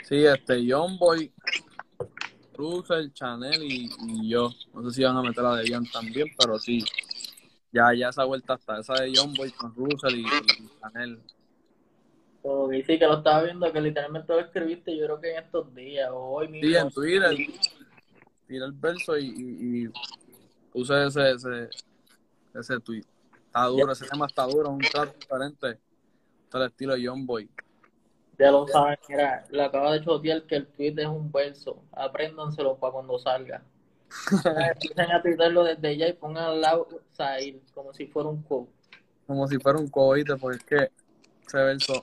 Sí, 0.04 0.24
este, 0.24 0.66
John 0.68 0.98
Boy, 0.98 1.32
Russell, 2.60 3.10
Chanel 3.12 3.62
y, 3.62 3.90
y 4.06 4.28
yo. 4.28 4.50
No 4.74 4.82
sé 4.84 4.96
si 4.96 5.02
van 5.02 5.16
a 5.16 5.22
meter 5.22 5.44
a 5.44 5.56
Debian 5.56 5.86
también, 5.90 6.28
pero 6.38 6.58
sí. 6.58 6.84
Ya, 7.72 7.94
ya 7.94 8.08
esa 8.10 8.24
vuelta 8.24 8.54
está. 8.54 8.78
Esa 8.78 8.94
de 8.94 9.12
John 9.14 9.32
Boy 9.34 9.50
con 9.52 9.74
Russell 9.74 10.18
y, 10.18 10.26
y 10.26 10.70
Chanel. 10.80 11.20
Ok, 12.42 12.72
sí, 12.86 12.98
que 12.98 13.06
lo 13.06 13.18
estaba 13.18 13.42
viendo, 13.44 13.72
que 13.72 13.80
literalmente 13.80 14.32
lo 14.32 14.40
escribiste, 14.40 14.96
yo 14.96 15.04
creo 15.04 15.20
que 15.20 15.32
en 15.32 15.44
estos 15.44 15.74
días, 15.74 16.08
o 16.10 16.18
hoy 16.36 16.48
mismo. 16.48 16.68
Sí, 16.68 16.76
en 16.76 16.90
Twitter. 16.90 17.36
Tira 18.46 18.66
el 18.66 18.72
verso 18.72 19.16
y, 19.16 19.26
y, 19.26 19.84
y 19.84 19.88
puse 20.72 21.06
ese, 21.06 21.32
ese, 21.32 21.68
ese 22.54 22.80
tweet. 22.80 23.04
Está 23.46 23.66
duro, 23.66 23.92
ese 23.92 24.06
tema 24.06 24.26
está 24.26 24.44
duro, 24.46 24.70
un 24.70 24.80
trato 24.80 25.14
diferente. 25.18 25.78
Está 26.44 26.58
el 26.58 26.66
estilo 26.66 26.94
de 26.94 27.06
John 27.06 27.26
Boy. 27.26 27.48
Ya 28.40 28.50
lo 28.50 28.66
saben, 28.66 28.98
mira, 29.06 29.44
le 29.50 29.62
acaba 29.62 29.92
de 29.92 30.02
chotear 30.02 30.44
que 30.44 30.56
el 30.56 30.66
tweet 30.66 30.94
es 30.96 31.06
un 31.06 31.30
verso. 31.30 31.82
Apréndanselo 31.92 32.74
para 32.78 32.94
cuando 32.94 33.18
salga. 33.18 33.62
Empiecen 34.72 35.12
a 35.12 35.20
tuitarlo 35.20 35.62
desde 35.62 35.98
ya 35.98 36.08
y 36.08 36.14
pongan 36.14 36.44
al 36.44 36.60
lado 36.62 36.88
Sahil, 37.10 37.60
como 37.74 37.92
si 37.92 38.06
fuera 38.06 38.30
un 38.30 38.42
quote. 38.42 38.72
Como 39.26 39.46
si 39.46 39.58
fuera 39.58 39.78
un 39.78 39.88
cohete, 39.88 40.36
porque 40.36 40.56
es 40.56 40.64
que 40.64 40.90
ese 41.46 41.58
verso, 41.58 42.02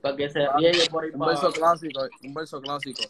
Para 0.00 0.16
que 0.16 0.30
se 0.30 0.48
riegue 0.56 0.88
por 0.90 1.04
ahí 1.04 1.10
un 1.10 1.18
para 1.18 1.32
verso 1.32 1.48
abajo. 1.48 1.60
clásico, 1.60 2.00
un 2.24 2.32
verso 2.32 2.60
clásico. 2.62 3.02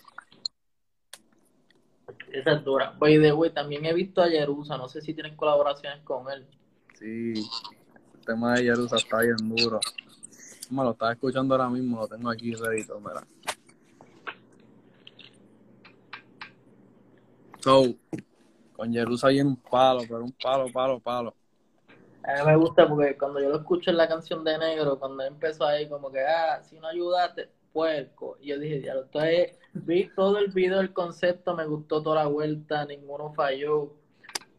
Esa 2.32 2.52
es 2.54 2.64
dura. 2.64 2.90
By 2.98 3.20
the 3.22 3.32
way, 3.32 3.50
también 3.50 3.86
he 3.86 3.94
visto 3.94 4.20
a 4.22 4.28
Jerusa, 4.28 4.76
no 4.76 4.88
sé 4.88 5.00
si 5.02 5.14
tienen 5.14 5.36
colaboraciones 5.36 6.02
con 6.02 6.28
él. 6.28 6.44
Sí, 6.98 7.32
el 8.14 8.26
tema 8.26 8.54
de 8.54 8.64
Jerusa 8.64 8.96
está 8.96 9.20
bien 9.20 9.36
duro. 9.54 9.78
Me 10.70 10.84
lo 10.84 10.92
estaba 10.92 11.12
escuchando 11.12 11.54
ahora 11.54 11.68
mismo, 11.68 12.00
lo 12.00 12.08
tengo 12.08 12.30
aquí 12.30 12.54
redito, 12.54 13.00
mira. 13.00 13.26
So, 17.58 17.94
con 18.72 18.92
Jerusa 18.92 19.28
viene 19.28 19.50
un 19.50 19.56
palo, 19.56 20.02
pero 20.02 20.24
un 20.24 20.32
palo, 20.32 20.66
palo, 20.72 21.00
palo. 21.00 21.34
A 22.22 22.34
mí 22.34 22.46
me 22.46 22.56
gusta 22.56 22.88
porque 22.88 23.16
cuando 23.18 23.40
yo 23.40 23.48
lo 23.48 23.56
escucho 23.56 23.90
en 23.90 23.96
la 23.96 24.08
canción 24.08 24.44
de 24.44 24.56
Negro, 24.58 24.98
cuando 24.98 25.24
empezó 25.24 25.66
ahí 25.66 25.88
como 25.88 26.10
que, 26.10 26.20
ah, 26.20 26.62
si 26.62 26.78
no 26.78 26.86
ayudaste, 26.86 27.50
puerco. 27.72 28.36
Y 28.40 28.48
yo 28.48 28.58
dije, 28.58 28.82
ya 28.82 28.94
lo 28.94 29.04
estoy, 29.04 29.52
vi 29.72 30.10
todo 30.14 30.38
el 30.38 30.50
video, 30.52 30.80
el 30.80 30.92
concepto, 30.92 31.54
me 31.54 31.66
gustó 31.66 32.02
toda 32.02 32.24
la 32.24 32.26
vuelta, 32.26 32.84
ninguno 32.84 33.32
falló. 33.32 33.99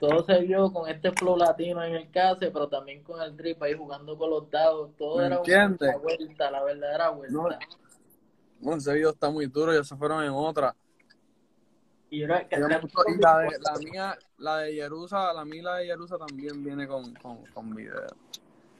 Todo 0.01 0.23
se 0.25 0.39
vio 0.39 0.73
con 0.73 0.89
este 0.89 1.11
flow 1.11 1.37
latino 1.37 1.83
en 1.83 1.93
el 1.95 2.09
case, 2.09 2.49
pero 2.49 2.67
también 2.67 3.03
con 3.03 3.21
el 3.21 3.37
drip 3.37 3.61
ahí 3.61 3.75
jugando 3.75 4.17
con 4.17 4.31
los 4.31 4.49
dados. 4.49 4.89
Todo 4.97 5.19
¿Me 5.19 5.27
era 5.27 5.35
entiendes? 5.37 5.89
una 5.89 5.97
vuelta, 5.99 6.49
la 6.49 6.63
verdadera 6.63 7.09
vuelta. 7.09 7.33
No. 7.37 7.49
Bueno, 8.59 8.77
ese 8.79 8.93
video 8.95 9.11
está 9.11 9.29
muy 9.29 9.45
duro, 9.45 9.71
ya 9.73 9.83
se 9.83 9.95
fueron 9.95 10.23
en 10.23 10.31
otra. 10.31 10.75
Y 12.09 12.23
era- 12.23 12.47
la, 12.49 13.37
de, 13.37 13.49
la 13.59 13.77
mía, 13.79 14.17
la 14.39 14.57
de 14.57 14.73
Jerusa, 14.73 15.31
la 15.33 15.45
mía 15.45 15.59
y 15.59 15.61
la 15.61 15.75
de 15.77 15.85
Jerusa 15.85 16.17
también 16.17 16.63
viene 16.63 16.87
con, 16.87 17.13
con, 17.15 17.45
con 17.53 17.75
video. 17.75 18.07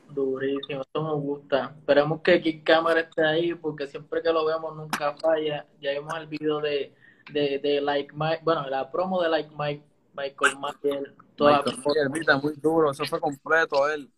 Durísimo, 0.10 0.82
eso 0.82 1.04
me 1.04 1.14
gusta. 1.14 1.74
Esperemos 1.78 2.22
que 2.22 2.42
Kick 2.42 2.64
Camera 2.66 3.00
esté 3.00 3.24
ahí 3.24 3.54
porque 3.54 3.86
siempre 3.86 4.24
que 4.24 4.34
lo 4.34 4.44
vemos 4.44 4.76
nunca 4.76 5.16
falla. 5.18 5.66
Ya 5.80 5.92
vimos 5.92 6.14
el 6.18 6.28
video 6.28 6.60
de, 6.60 6.94
de, 7.32 7.60
de 7.60 7.80
Like 7.80 8.12
Mike, 8.16 8.42
bueno, 8.44 8.68
la 8.70 8.92
promo 8.92 9.22
de 9.22 9.30
Like 9.30 9.52
Mike, 9.58 9.86
Michael 10.14 10.58
Mayer, 10.60 11.16
toda 11.36 11.64
Michael 11.64 12.10
Mayer, 12.10 12.42
muy 12.42 12.54
duro, 12.56 12.92
eso 12.92 13.06
fue 13.06 13.20
completo 13.20 13.90
él. 13.90 14.12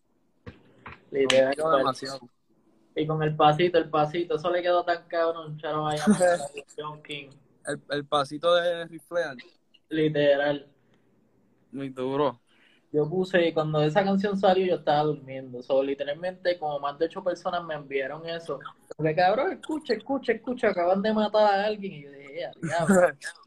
literal. 1.10 1.54
Demasiado. 1.78 2.20
Y 2.96 3.06
con 3.06 3.22
el 3.22 3.34
pasito, 3.34 3.78
el 3.78 3.90
pasito, 3.90 4.36
eso 4.36 4.50
le 4.50 4.62
quedó 4.62 4.84
tan 4.84 5.06
cabrón, 5.08 5.56
Charo 5.58 5.86
ahí 5.86 5.98
a 5.98 6.38
John 6.76 7.02
King. 7.02 7.28
El, 7.66 7.80
el 7.90 8.04
pasito 8.04 8.54
de 8.54 8.86
Riflear, 8.86 9.36
Literal. 9.88 10.68
muy 11.72 11.88
duro. 11.88 12.40
Yo 12.92 13.08
puse, 13.08 13.52
cuando 13.52 13.82
esa 13.82 14.04
canción 14.04 14.38
salió, 14.38 14.64
yo 14.66 14.76
estaba 14.76 15.02
durmiendo. 15.02 15.60
So, 15.64 15.82
literalmente, 15.82 16.56
como 16.60 16.78
más 16.78 16.96
de 16.96 17.06
ocho 17.06 17.24
personas 17.24 17.64
me 17.64 17.74
enviaron 17.74 18.24
eso. 18.28 18.60
Porque 18.96 19.16
cabrón, 19.16 19.50
escucha, 19.50 19.94
escucha, 19.94 20.32
escucha, 20.32 20.68
acaban 20.68 21.02
de 21.02 21.12
matar 21.12 21.42
a 21.42 21.64
alguien. 21.64 21.92
Y 21.92 22.02
yo 22.04 22.12
dije, 22.12 22.40
ya, 22.40 22.52
diablo. 22.62 22.94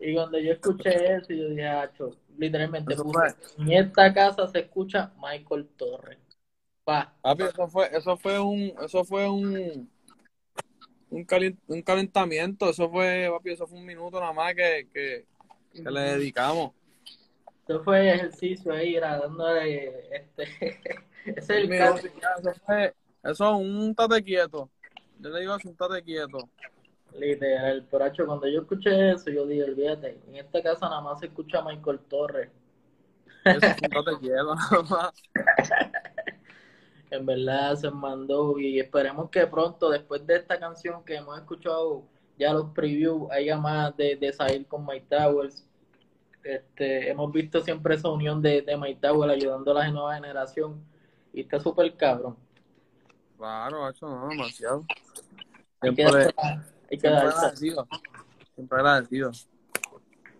Y 0.00 0.14
cuando 0.14 0.38
yo 0.38 0.52
escuché 0.52 1.16
eso, 1.16 1.32
yo 1.32 1.48
dije, 1.48 1.66
acho, 1.66 2.16
literalmente 2.36 2.94
Eso 2.94 3.02
puse, 3.04 3.34
en 3.58 3.72
esta 3.72 4.12
casa 4.14 4.46
se 4.46 4.60
escucha 4.60 5.12
Michael 5.20 5.68
Torres. 5.76 6.18
Pa, 6.84 7.12
Papi, 7.20 7.42
eso 7.42 7.68
fue, 7.68 7.90
eso 7.92 8.16
fue 8.16 8.38
un, 8.40 8.72
eso 8.82 9.04
fue 9.04 9.28
un, 9.28 9.90
un, 11.10 11.24
cali- 11.24 11.58
un 11.66 11.82
calentamiento, 11.82 12.70
eso 12.70 12.88
fue, 12.88 13.28
papi, 13.30 13.50
eso 13.50 13.66
fue 13.66 13.78
un 13.78 13.86
minuto 13.86 14.20
nada 14.20 14.32
más 14.32 14.54
que, 14.54 14.88
que, 14.92 15.26
que 15.72 15.90
le 15.90 16.00
dedicamos. 16.00 16.72
eso 17.66 17.82
fue 17.82 18.14
ejercicio 18.14 18.72
ahí, 18.72 18.94
dándole, 18.98 20.16
este, 20.16 20.44
ese 21.26 21.38
es 21.38 21.50
el 21.50 21.68
Mira, 21.68 21.94
eso 21.96 22.54
fue, 22.64 22.94
Eso 23.22 23.44
es 23.50 23.66
un 23.66 23.94
tate 23.94 24.22
quieto. 24.22 24.70
Yo 25.20 25.30
le 25.30 25.40
digo 25.40 25.56
es 25.56 25.64
un 25.64 25.76
tate 25.76 26.02
quieto. 26.02 26.48
Literal, 27.16 27.86
pero 27.90 28.26
cuando 28.26 28.46
yo 28.48 28.60
escuché 28.60 29.10
eso, 29.10 29.30
yo 29.30 29.46
dije, 29.46 29.64
olvídate, 29.64 30.20
en 30.28 30.36
esta 30.36 30.62
casa 30.62 30.88
nada 30.88 31.00
más 31.00 31.20
se 31.20 31.26
escucha 31.26 31.62
Michael 31.62 32.00
Torres. 32.08 32.50
Eso 33.44 34.20
quieto, 34.20 34.54
nada 34.54 34.82
más. 34.88 35.12
en 37.10 37.26
verdad 37.26 37.76
se 37.76 37.90
mandó 37.90 38.58
y 38.58 38.78
esperemos 38.78 39.30
que 39.30 39.46
pronto, 39.46 39.90
después 39.90 40.26
de 40.26 40.36
esta 40.36 40.58
canción 40.58 41.04
que 41.04 41.16
hemos 41.16 41.38
escuchado 41.38 42.04
ya 42.38 42.52
los 42.52 42.70
previews, 42.70 43.30
haya 43.30 43.56
más 43.56 43.96
de, 43.96 44.16
de 44.16 44.32
salir 44.32 44.66
con 44.66 44.86
My 44.86 45.00
Towers. 45.00 45.64
Este, 46.44 47.10
hemos 47.10 47.32
visto 47.32 47.60
siempre 47.60 47.96
esa 47.96 48.08
unión 48.08 48.40
de, 48.40 48.62
de 48.62 48.76
My 48.76 48.94
Towers 48.94 49.32
ayudando 49.32 49.72
a 49.72 49.74
la 49.74 49.90
nueva 49.90 50.14
generación 50.14 50.84
y 51.32 51.40
está 51.40 51.58
súper 51.58 51.96
cabrón. 51.96 52.36
Claro, 53.36 53.88
hecho 53.88 54.08
no, 54.08 54.28
demasiado. 54.28 54.84
Siempre, 55.80 56.34
hay 56.90 56.98
que, 56.98 57.08
agradecido. 57.08 57.86
Siempre 58.54 58.78
agradecido. 58.78 59.30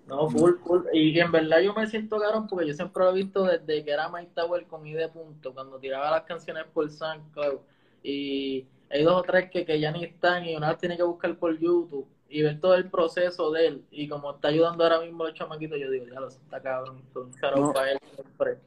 No, 0.06 0.30
full, 0.30 0.54
full. 0.64 0.82
Y 0.92 1.18
en 1.20 1.30
verdad 1.30 1.60
yo 1.60 1.74
me 1.74 1.86
siento 1.86 2.18
caro 2.18 2.46
porque 2.48 2.66
yo 2.66 2.74
siempre 2.74 3.04
lo 3.04 3.10
he 3.10 3.14
visto 3.14 3.44
desde 3.44 3.84
que 3.84 3.90
era 3.90 4.08
Mike 4.08 4.32
Tower 4.34 4.66
con 4.66 4.86
ID 4.86 5.08
punto, 5.10 5.52
cuando 5.52 5.78
tiraba 5.78 6.10
las 6.10 6.22
canciones 6.22 6.64
por 6.72 6.90
SoundCloud. 6.90 7.60
Y 8.02 8.66
hay 8.90 9.02
dos 9.02 9.20
o 9.20 9.22
tres 9.22 9.50
que, 9.50 9.66
que 9.66 9.78
ya 9.78 9.92
ni 9.92 10.04
están 10.04 10.46
y 10.46 10.56
una 10.56 10.70
vez 10.70 10.78
tiene 10.78 10.96
que 10.96 11.02
buscar 11.02 11.36
por 11.36 11.58
YouTube 11.58 12.06
y 12.30 12.42
ver 12.42 12.58
todo 12.60 12.74
el 12.74 12.90
proceso 12.90 13.50
de 13.50 13.66
él. 13.66 13.84
Y 13.90 14.08
como 14.08 14.34
está 14.34 14.48
ayudando 14.48 14.82
ahora 14.84 15.00
mismo 15.00 15.26
el 15.26 15.34
chamaquito, 15.34 15.76
yo 15.76 15.90
digo, 15.90 16.06
ya 16.06 16.20
lo 16.20 16.28
está 16.28 16.60
cabrón. 16.60 17.02
Son 17.12 17.30
no. 17.56 17.72
para 17.72 17.92
él 17.92 17.98
siempre. 18.14 18.58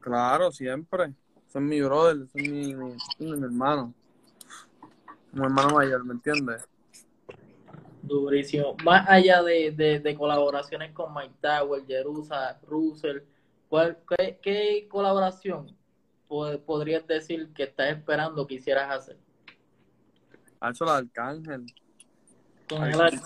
Claro, 0.00 0.50
siempre. 0.50 1.14
Son 1.48 1.66
mi 1.66 1.80
brother, 1.80 2.26
son 2.28 2.42
mi, 2.42 2.74
mi, 2.74 2.96
mi 3.18 3.44
hermano. 3.44 3.94
Mi 5.32 5.42
hermano 5.44 5.76
mayor, 5.76 6.04
¿me 6.04 6.14
entiendes? 6.14 6.68
Durísimo. 8.10 8.76
Más 8.84 9.08
allá 9.08 9.40
de, 9.40 10.00
de, 10.02 10.14
colaboraciones 10.16 10.92
con 10.92 11.14
Mike 11.14 11.34
Tower, 11.40 11.86
Jerusa, 11.86 12.58
Russell, 12.66 13.18
¿cuál, 13.68 13.98
qué, 14.42 14.88
colaboración 14.90 15.76
podrías 16.26 17.06
decir 17.06 17.52
que 17.54 17.62
estás 17.62 17.90
esperando 17.90 18.48
que 18.48 18.56
quisieras 18.56 18.90
hacer? 18.90 19.16
Ha 20.58 20.70
hecho 20.70 20.84
la 20.84 20.96
Arcángel. 20.96 21.66
¿Con 22.68 22.82
el? 22.82 23.20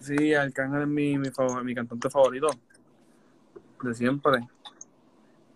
Sí, 0.00 0.34
Arcángel 0.34 0.82
es 0.82 0.88
mi, 0.88 1.16
mi, 1.16 1.28
mi 1.64 1.74
cantante 1.74 2.10
favorito. 2.10 2.48
De 3.82 3.94
siempre. 3.94 4.46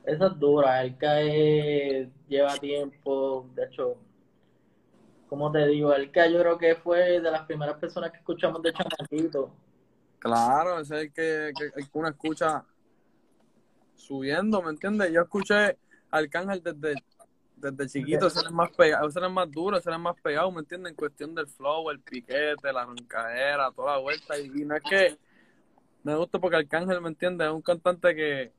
Esa 0.04 0.26
es 0.28 0.38
dura. 0.38 0.78
Arca 0.78 1.20
lleva 1.20 2.56
tiempo. 2.58 3.46
De 3.54 3.64
hecho, 3.66 3.98
como 5.28 5.50
te 5.50 5.66
digo, 5.66 5.92
el 5.94 6.10
que 6.10 6.32
yo 6.32 6.40
creo 6.40 6.58
que 6.58 6.76
fue 6.76 7.20
de 7.20 7.30
las 7.30 7.46
primeras 7.46 7.76
personas 7.78 8.10
que 8.10 8.18
escuchamos 8.18 8.62
de 8.62 8.72
chamaquito. 8.72 9.50
Claro, 10.18 10.80
ese 10.80 10.96
es 10.96 11.02
el 11.02 11.12
que, 11.12 11.52
que, 11.56 11.82
uno 11.92 12.08
escucha 12.08 12.64
subiendo, 13.94 14.62
¿me 14.62 14.70
entiendes? 14.70 15.12
Yo 15.12 15.22
escuché 15.22 15.78
Arcángel 16.10 16.62
desde, 16.62 16.94
desde 17.56 17.86
chiquito, 17.88 18.26
ese 18.26 18.40
es 18.40 18.50
más 18.50 18.70
pegado, 18.70 19.08
ese 19.08 19.20
es 19.20 19.30
más 19.30 19.50
duro, 19.50 19.76
ese 19.76 19.90
es 19.90 19.98
más 19.98 20.16
pegado, 20.22 20.50
¿me 20.50 20.60
entiendes? 20.60 20.90
En 20.90 20.96
cuestión 20.96 21.34
del 21.34 21.46
flow, 21.46 21.90
el 21.90 22.00
piquete, 22.00 22.72
la 22.72 22.84
roncadera, 22.84 23.70
toda 23.72 23.96
la 23.96 23.98
vuelta. 23.98 24.38
Y, 24.38 24.46
y 24.46 24.64
no 24.64 24.76
es 24.76 24.82
que 24.82 25.18
me 26.02 26.14
gusta 26.14 26.38
porque 26.38 26.56
Arcángel, 26.56 27.00
¿me 27.00 27.08
entiendes? 27.08 27.48
Es 27.48 27.52
un 27.52 27.62
cantante 27.62 28.14
que 28.14 28.52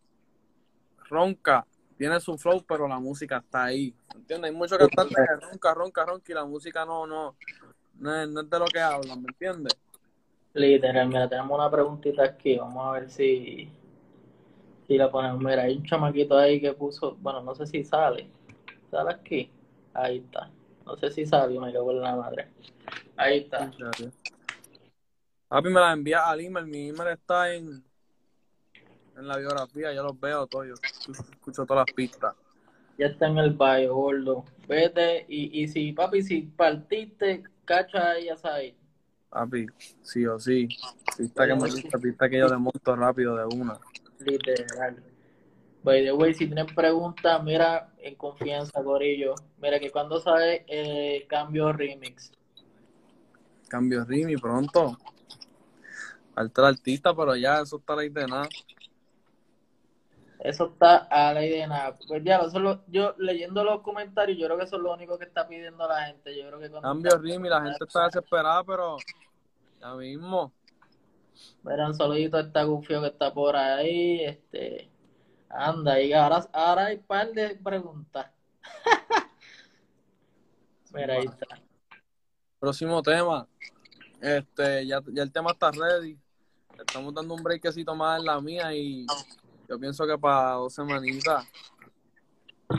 ronca, 1.09 1.65
tiene 1.97 2.19
su 2.19 2.37
flow, 2.37 2.63
pero 2.67 2.87
la 2.87 2.99
música 2.99 3.37
está 3.37 3.65
ahí. 3.65 3.95
¿Entiendes? 4.13 4.51
Hay 4.51 4.55
muchos 4.55 4.77
cantantes 4.77 5.15
que 5.15 5.45
ronca, 5.47 5.73
ronca, 5.73 6.05
ronca 6.05 6.31
y 6.31 6.35
la 6.35 6.45
música 6.45 6.85
no, 6.85 7.07
no, 7.07 7.35
no 7.99 8.21
es, 8.21 8.49
de 8.49 8.59
lo 8.59 8.65
que 8.65 8.79
hablan, 8.79 9.21
¿me 9.21 9.27
entiendes? 9.29 9.77
Literal, 10.53 11.07
mira, 11.07 11.27
tenemos 11.27 11.57
una 11.57 11.69
preguntita 11.69 12.23
aquí, 12.23 12.57
vamos 12.57 12.85
a 12.85 12.91
ver 12.91 13.09
si, 13.09 13.69
si 14.87 14.97
la 14.97 15.11
ponemos. 15.11 15.39
Mira, 15.39 15.63
hay 15.63 15.75
un 15.75 15.85
chamaquito 15.85 16.37
ahí 16.37 16.61
que 16.61 16.73
puso, 16.73 17.15
bueno, 17.19 17.41
no 17.41 17.55
sé 17.55 17.65
si 17.65 17.83
sale, 17.83 18.29
sale 18.89 19.11
aquí, 19.11 19.51
ahí 19.93 20.17
está. 20.17 20.49
No 20.85 20.95
sé 20.97 21.11
si 21.11 21.25
sale, 21.25 21.59
me 21.59 21.73
cago 21.73 21.91
en 21.91 22.01
la 22.01 22.15
madre. 22.15 22.47
Ahí 23.17 23.39
está. 23.39 23.71
Papi, 25.47 25.69
me 25.69 25.79
la 25.79 25.93
envía 25.93 26.25
al 26.25 26.39
email, 26.41 26.65
mi 26.67 26.89
email 26.89 27.09
está 27.09 27.53
en, 27.53 27.83
en 29.17 29.27
la 29.27 29.37
biografía, 29.37 29.93
yo 29.93 30.03
los 30.03 30.19
veo 30.19 30.47
todos, 30.47 30.67
yo 30.67 30.73
escucho 31.11 31.65
todas 31.65 31.85
las 31.87 31.95
pistas. 31.95 32.35
Ya 32.97 33.07
está 33.07 33.27
en 33.27 33.37
el 33.37 33.51
bio, 33.51 33.95
gordo. 33.95 34.45
Vete, 34.67 35.25
y, 35.27 35.61
y 35.63 35.67
si, 35.67 35.91
papi, 35.91 36.21
si 36.21 36.41
partiste, 36.41 37.43
cacha 37.65 38.11
ahí, 38.11 38.25
ya 38.25 38.37
sabes. 38.37 38.73
Papi, 39.29 39.67
sí 40.01 40.25
o 40.25 40.39
sí. 40.39 40.67
Pista 41.17 41.45
que 41.45 41.55
me 41.55 41.69
gusta, 41.69 41.97
pista 41.97 42.29
que 42.29 42.37
yo 42.37 42.49
desmonto 42.49 42.95
rápido 42.95 43.35
de 43.35 43.45
una. 43.55 43.77
Literal. 44.19 45.03
By 45.83 46.03
the 46.03 46.13
way, 46.13 46.33
si 46.33 46.47
tienen 46.47 46.65
preguntas, 46.67 47.43
mira, 47.43 47.93
en 47.99 48.15
confianza, 48.15 48.81
Gorillo. 48.81 49.35
Mira, 49.61 49.79
que 49.79 49.91
cuando 49.91 50.19
sale 50.19 50.65
eh, 50.67 51.27
Cambio 51.27 51.71
Remix. 51.73 52.31
Cambio 53.67 54.03
Remix, 54.03 54.41
pronto. 54.41 54.97
Falta 56.33 56.61
el 56.61 56.67
artista, 56.67 57.15
pero 57.15 57.35
ya 57.35 57.61
eso 57.61 57.77
está 57.77 57.93
ahí 57.93 58.09
de 58.09 58.25
nada. 58.25 58.49
Eso 60.39 60.65
está 60.73 61.07
a 61.09 61.33
la 61.33 61.45
idea 61.45 61.63
de 61.63 61.67
nada. 61.67 61.97
Pues 62.07 62.23
ya, 62.23 62.47
solo, 62.49 62.83
yo 62.87 63.15
leyendo 63.17 63.63
los 63.63 63.81
comentarios, 63.81 64.37
yo 64.37 64.45
creo 64.45 64.57
que 64.57 64.65
eso 64.65 64.75
es 64.75 64.81
lo 64.81 64.93
único 64.93 65.17
que 65.17 65.25
está 65.25 65.47
pidiendo 65.47 65.87
la 65.87 66.05
gente. 66.07 66.37
Yo 66.37 66.47
creo 66.47 66.59
que 66.59 66.81
Cambio 66.81 67.17
Rimi, 67.17 67.49
la 67.49 67.61
gente 67.61 67.83
está 67.85 68.05
desesperada, 68.05 68.63
pero 68.63 68.97
ya 69.79 69.93
mismo. 69.95 70.51
Verán, 71.63 71.93
saludito 71.93 72.37
a 72.37 72.41
esta 72.41 72.63
gufio 72.63 73.01
que 73.01 73.07
está 73.07 73.33
por 73.33 73.55
ahí. 73.55 74.23
Este, 74.23 74.89
anda, 75.49 75.99
y 76.01 76.13
ahora, 76.13 76.47
ahora 76.53 76.85
hay 76.87 76.97
un 76.97 77.03
par 77.03 77.31
de 77.31 77.55
preguntas. 77.55 78.27
Mira, 80.93 81.15
ahí 81.15 81.25
está. 81.25 81.61
Próximo 82.59 83.01
tema. 83.01 83.47
Este, 84.21 84.85
ya, 84.85 85.01
ya 85.07 85.23
el 85.23 85.31
tema 85.31 85.51
está 85.51 85.71
ready. 85.71 86.17
Estamos 86.79 87.13
dando 87.13 87.33
un 87.33 87.43
breakcito 87.43 87.95
más 87.95 88.19
en 88.19 88.25
la 88.25 88.41
mía 88.41 88.73
y 88.73 89.05
yo 89.67 89.79
pienso 89.79 90.05
que 90.05 90.17
para 90.17 90.51
dos 90.51 90.73
semanitas, 90.73 91.45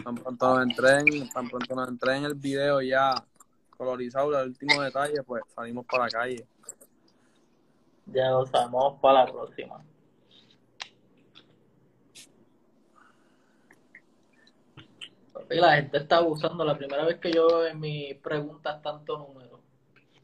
tan 0.05 0.15
pronto 0.15 0.55
nos 0.55 0.63
entren, 0.63 1.29
tan 1.31 1.49
pronto 1.49 1.75
nos 1.75 1.89
entren 1.89 2.25
el 2.25 2.35
video 2.35 2.81
ya 2.81 3.15
colorizado, 3.77 4.39
el 4.41 4.49
último 4.49 4.83
detalle, 4.83 5.23
pues 5.23 5.43
salimos 5.55 5.85
para 5.87 6.05
la 6.05 6.11
calle. 6.11 6.47
Ya 8.07 8.31
lo 8.31 8.47
sabemos 8.47 9.01
para 9.01 9.25
la 9.25 9.33
próxima. 9.33 9.85
la 15.49 15.77
gente 15.77 15.99
está 15.99 16.19
abusando. 16.19 16.65
La 16.65 16.77
primera 16.77 17.05
vez 17.05 17.19
que 17.19 17.33
yo 17.33 17.67
en 17.67 17.79
mis 17.81 18.15
preguntas 18.17 18.81
tanto 18.83 19.19
número. 19.19 19.61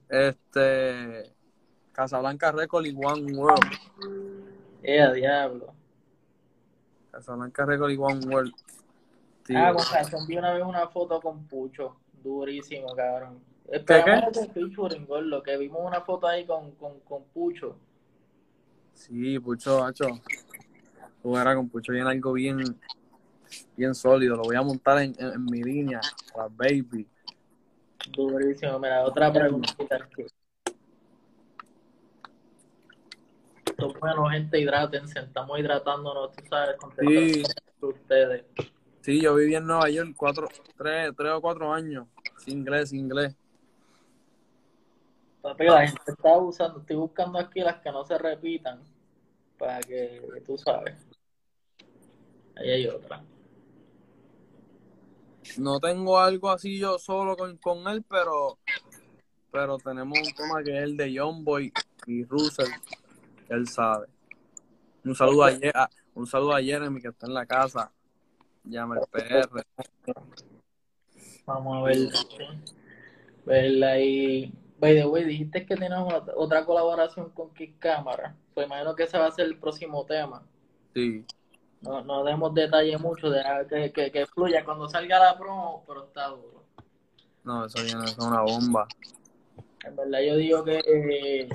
Este. 0.08 1.32
Casablanca 1.92 2.50
Record 2.52 2.86
y 2.86 2.94
One 2.94 3.32
World. 3.32 3.70
Eh, 4.82 5.12
diablo. 5.14 5.74
Casablanca 7.12 7.66
Record 7.66 7.90
y 7.90 7.96
One 7.96 8.26
World. 8.26 8.54
Ah, 9.54 9.72
con 9.74 9.84
razón, 9.92 10.26
vi 10.26 10.38
una 10.38 10.54
vez 10.54 10.64
una 10.64 10.88
foto 10.88 11.20
con 11.20 11.46
Pucho. 11.46 11.96
Durísimo, 12.24 12.94
cabrón. 12.96 13.40
¿Qué, 13.70 13.84
qué? 13.84 15.20
lo 15.22 15.42
que 15.42 15.56
vimos 15.58 15.80
una 15.84 16.00
foto 16.00 16.26
ahí 16.26 16.46
con, 16.46 16.72
con, 16.72 17.00
con 17.00 17.24
Pucho. 17.24 17.76
Sí, 18.94 19.38
Pucho, 19.38 19.84
hacho. 19.84 20.06
Jugará 21.22 21.54
con 21.54 21.68
Pucho 21.68 21.92
viene 21.92 22.08
algo 22.08 22.32
bien, 22.32 22.78
bien 23.76 23.94
sólido. 23.94 24.36
Lo 24.36 24.44
voy 24.44 24.56
a 24.56 24.62
montar 24.62 25.02
en, 25.02 25.14
en, 25.18 25.44
mi 25.44 25.62
línea, 25.62 26.00
la 26.36 26.48
baby. 26.48 27.06
Durísimo, 28.10 28.78
mira, 28.78 29.04
otra 29.04 29.32
preguntita 29.32 30.08
bueno, 34.00 34.28
gente, 34.28 34.60
hidrátense, 34.60 35.20
estamos 35.20 35.58
hidratándonos, 35.58 36.32
tú 36.32 36.44
sabes, 36.48 36.76
con 36.76 36.92
sí. 36.96 37.42
ustedes. 37.80 38.44
Sí, 39.00 39.20
yo 39.20 39.34
viví 39.34 39.54
en 39.54 39.66
Nueva 39.66 39.88
York 39.90 40.14
cuatro, 40.16 40.48
tres, 40.76 41.12
tres 41.16 41.32
o 41.32 41.40
cuatro 41.40 41.72
años, 41.72 42.06
sin 42.38 42.58
inglés, 42.58 42.90
sin 42.90 43.00
inglés. 43.00 43.34
la 45.42 45.86
gente 45.86 46.02
está 46.06 46.38
usando, 46.38 46.80
estoy 46.80 46.96
buscando 46.96 47.38
aquí 47.38 47.60
las 47.60 47.80
que 47.80 47.90
no 47.90 48.04
se 48.04 48.16
repitan, 48.16 48.80
para 49.58 49.80
que 49.80 50.42
tú 50.46 50.56
sabes. 50.56 50.94
Ahí 52.56 52.70
hay 52.70 52.86
otra. 52.86 53.24
No 55.58 55.80
tengo 55.80 56.18
algo 56.20 56.50
así 56.50 56.78
yo 56.78 56.98
solo 56.98 57.36
con, 57.36 57.56
con 57.56 57.88
él, 57.88 58.04
pero 58.08 58.58
pero 59.52 59.76
tenemos 59.76 60.18
un 60.18 60.34
tema 60.34 60.62
que 60.64 60.78
es 60.78 60.82
el 60.82 60.96
de 60.96 61.14
John 61.14 61.44
Boy 61.44 61.70
y 62.06 62.24
Russell 62.24 62.72
él 63.48 63.68
sabe. 63.68 64.06
Un 65.04 65.14
saludo 65.14 65.44
a, 65.44 65.90
un 66.14 66.26
saludo 66.26 66.54
a 66.54 66.62
Jeremy 66.62 67.00
que 67.00 67.08
está 67.08 67.26
en 67.26 67.34
la 67.34 67.46
casa. 67.46 67.90
Llama 68.64 68.98
el 68.98 69.06
PR. 69.10 69.64
Vamos 71.46 71.78
a 71.78 71.82
ver. 71.82 71.98
Verla 73.44 73.90
ahí. 73.92 74.52
By 74.78 74.94
the 74.94 75.06
way, 75.06 75.24
dijiste 75.24 75.64
que 75.66 75.76
tienes 75.76 75.98
otra 76.34 76.64
colaboración 76.64 77.30
con 77.30 77.52
Kick 77.54 77.78
Cámara. 77.78 78.36
Pues 78.54 78.66
imagino 78.66 78.94
que 78.94 79.04
ese 79.04 79.18
va 79.18 79.26
a 79.26 79.32
ser 79.32 79.46
el 79.46 79.58
próximo 79.58 80.04
tema. 80.06 80.42
Sí. 80.94 81.24
No, 81.80 82.02
no 82.04 82.22
demos 82.22 82.54
detalle 82.54 82.96
mucho, 82.98 83.28
de 83.28 83.42
que, 83.68 83.92
que, 83.92 84.12
que, 84.12 84.26
fluya 84.26 84.64
cuando 84.64 84.88
salga 84.88 85.18
la 85.18 85.36
promo, 85.36 85.84
pero 85.86 86.04
está 86.04 86.28
duro. 86.28 86.62
No, 87.42 87.66
eso 87.66 87.82
viene 87.82 88.04
es 88.04 88.16
una 88.18 88.42
bomba. 88.42 88.86
En 89.84 89.96
verdad 89.96 90.20
yo 90.20 90.36
digo 90.36 90.64
que 90.64 90.78
eh, 90.78 91.48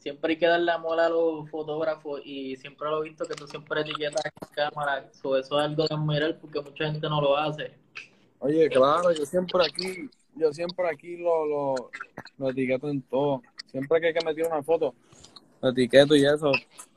siempre 0.00 0.32
hay 0.32 0.38
que 0.38 0.46
darle 0.46 0.72
amor 0.72 0.98
a 0.98 1.08
los 1.08 1.48
fotógrafos 1.50 2.20
y 2.24 2.56
siempre 2.56 2.88
lo 2.88 3.04
he 3.04 3.10
visto 3.10 3.24
que 3.26 3.34
tú 3.34 3.46
siempre 3.46 3.82
etiquetas 3.82 4.24
en 4.24 4.48
cámara. 4.54 5.06
eso 5.12 5.36
es 5.36 5.52
algo 5.52 5.86
de 5.86 5.94
admirar 5.94 6.38
porque 6.40 6.60
mucha 6.60 6.86
gente 6.86 7.08
no 7.08 7.20
lo 7.20 7.36
hace. 7.36 7.74
Oye, 8.38 8.68
claro, 8.70 9.12
yo 9.12 9.26
siempre 9.26 9.62
aquí, 9.64 10.10
yo 10.34 10.52
siempre 10.52 10.88
aquí 10.88 11.18
lo, 11.18 11.46
lo, 11.46 11.90
lo 12.38 12.50
etiqueto 12.50 12.88
en 12.88 13.02
todo. 13.02 13.42
Siempre 13.66 14.00
que 14.00 14.08
hay 14.08 14.14
que 14.14 14.24
meter 14.24 14.46
una 14.46 14.62
foto, 14.62 14.94
lo 15.60 15.68
etiqueto 15.68 16.16
y 16.16 16.24
eso, 16.24 16.50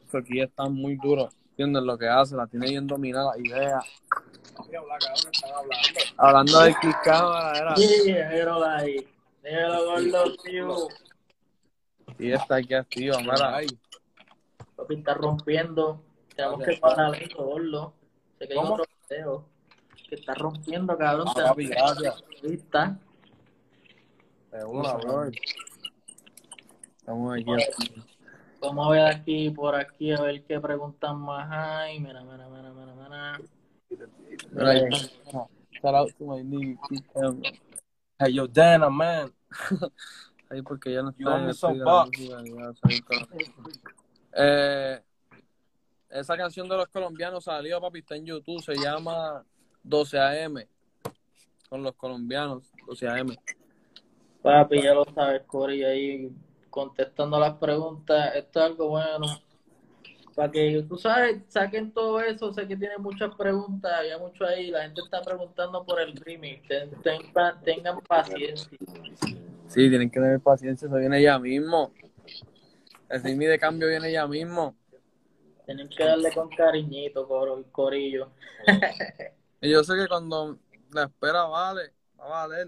eso 0.08 0.18
aquí 0.18 0.40
está 0.40 0.68
muy 0.70 0.96
duro. 0.96 1.30
¿Entiendes 1.50 1.84
lo 1.84 1.98
que 1.98 2.08
hace? 2.08 2.36
La 2.36 2.48
tiene 2.48 2.68
bien 2.68 2.88
dominada 2.88 3.34
la 3.36 3.48
idea. 3.48 3.80
Hablando 6.18 6.62
de 6.62 6.76
Kick 6.82 7.02
Cámara, 7.04 7.58
era. 7.58 7.76
Sí, 7.76 8.12
déjalo 8.12 8.66
ahí. 8.66 9.08
Déjalo 9.44 9.86
gordo, 9.86 10.36
tío. 10.44 10.88
Y 12.20 12.32
está 12.32 12.56
aquí 12.56 12.74
activa, 12.74 13.18
mira. 13.20 13.56
Ahí. 13.56 13.68
Papi 14.76 14.96
está 14.96 15.14
rompiendo. 15.14 16.04
Tenemos 16.36 16.64
que 16.64 16.78
parar 16.78 17.16
esto, 17.16 17.44
gordo. 17.44 17.94
Se 18.40 18.48
que 18.48 18.54
hay 18.54 18.60
otro 18.60 18.86
video. 19.10 19.46
Que 20.10 20.16
está 20.16 20.34
rompiendo, 20.34 20.98
cabrón. 20.98 21.28
Ah, 21.30 21.50
papi, 21.50 21.68
gracias. 21.68 22.24
Está. 22.44 23.00
Seguro, 24.52 24.98
bro. 25.00 25.32
Estamos 26.98 27.34
aquí. 27.34 27.46
Vamos 28.62 28.88
a 28.88 28.92
ver 28.92 29.06
aquí, 29.08 29.50
por 29.50 29.76
aquí, 29.76 30.12
a 30.14 30.22
ver 30.22 30.44
qué 30.46 30.60
preguntas 30.60 31.14
más 31.16 31.50
hay. 31.52 32.00
Mira, 32.00 32.24
mira, 32.24 32.48
mira, 32.48 32.72
mira, 32.72 32.94
mira. 32.94 33.40
Mira. 34.52 34.90
Shout 35.72 35.96
out 35.96 36.10
to 36.18 36.26
my 36.26 36.42
knee. 36.42 36.78
Hey, 38.18 38.34
yo, 38.34 38.48
Dana, 38.48 38.90
man. 38.90 39.34
Ahí 40.54 40.62
porque 40.62 40.94
ya 40.94 41.02
no 41.02 41.10
está. 41.10 42.06
eh, 44.36 45.02
esa 46.10 46.38
canción 46.38 46.70
de 46.70 46.78
los 46.78 46.88
colombianos 46.90 47.46
salió, 47.46 47.82
papi, 47.82 48.00
está 48.00 48.16
en 48.16 48.26
YouTube. 48.28 48.62
Se 48.62 48.76
llama 48.76 49.44
12 49.82 50.20
AM. 50.20 50.64
Con 51.68 51.82
los 51.82 51.96
colombianos, 51.96 52.72
12 52.86 53.08
AM. 53.08 53.36
Papi, 54.44 54.84
ya 54.84 54.94
lo 54.94 55.06
sabes, 55.06 55.42
Cory, 55.48 55.84
ahí 55.84 56.32
contestando 56.70 57.40
las 57.40 57.54
preguntas. 57.56 58.36
Esto 58.36 58.60
es 58.60 58.66
algo 58.66 58.90
bueno. 58.90 59.26
Para 60.36 60.52
que 60.52 60.86
tú 60.88 60.98
sabes, 60.98 61.42
saquen 61.48 61.92
todo 61.94 62.22
eso. 62.22 62.54
Sé 62.54 62.68
que 62.68 62.78
tienen 62.78 63.02
muchas 63.02 63.34
preguntas, 63.36 63.92
había 63.92 64.20
mucho 64.20 64.46
ahí. 64.46 64.70
La 64.70 64.84
gente 64.84 65.02
está 65.02 65.20
preguntando 65.24 65.84
por 65.84 66.00
el 66.00 66.16
remix. 66.16 66.68
tengan 67.64 68.02
paciencia. 68.02 68.78
Sí, 69.74 69.90
tienen 69.90 70.12
que 70.12 70.20
tener 70.20 70.40
paciencia. 70.40 70.88
Eso 70.88 70.96
viene 70.98 71.20
ya 71.22 71.40
mismo. 71.40 71.92
El 73.10 73.24
remix 73.24 73.50
de 73.50 73.60
cambio 73.60 73.88
viene 73.88 74.12
ya 74.12 74.28
mismo. 74.28 74.76
Tienen 75.66 75.90
que 75.90 76.04
darle 76.04 76.32
con 76.32 76.50
cariñito, 76.50 77.28
coro, 77.28 77.64
corillo. 77.72 78.32
y 79.62 79.72
yo 79.72 79.84
sé 79.84 79.96
que 79.96 80.08
cuando 80.08 80.60
la 80.92 81.06
espera 81.06 81.46
vale, 81.46 81.92
va 82.20 82.44
a 82.44 82.48
valer. 82.48 82.68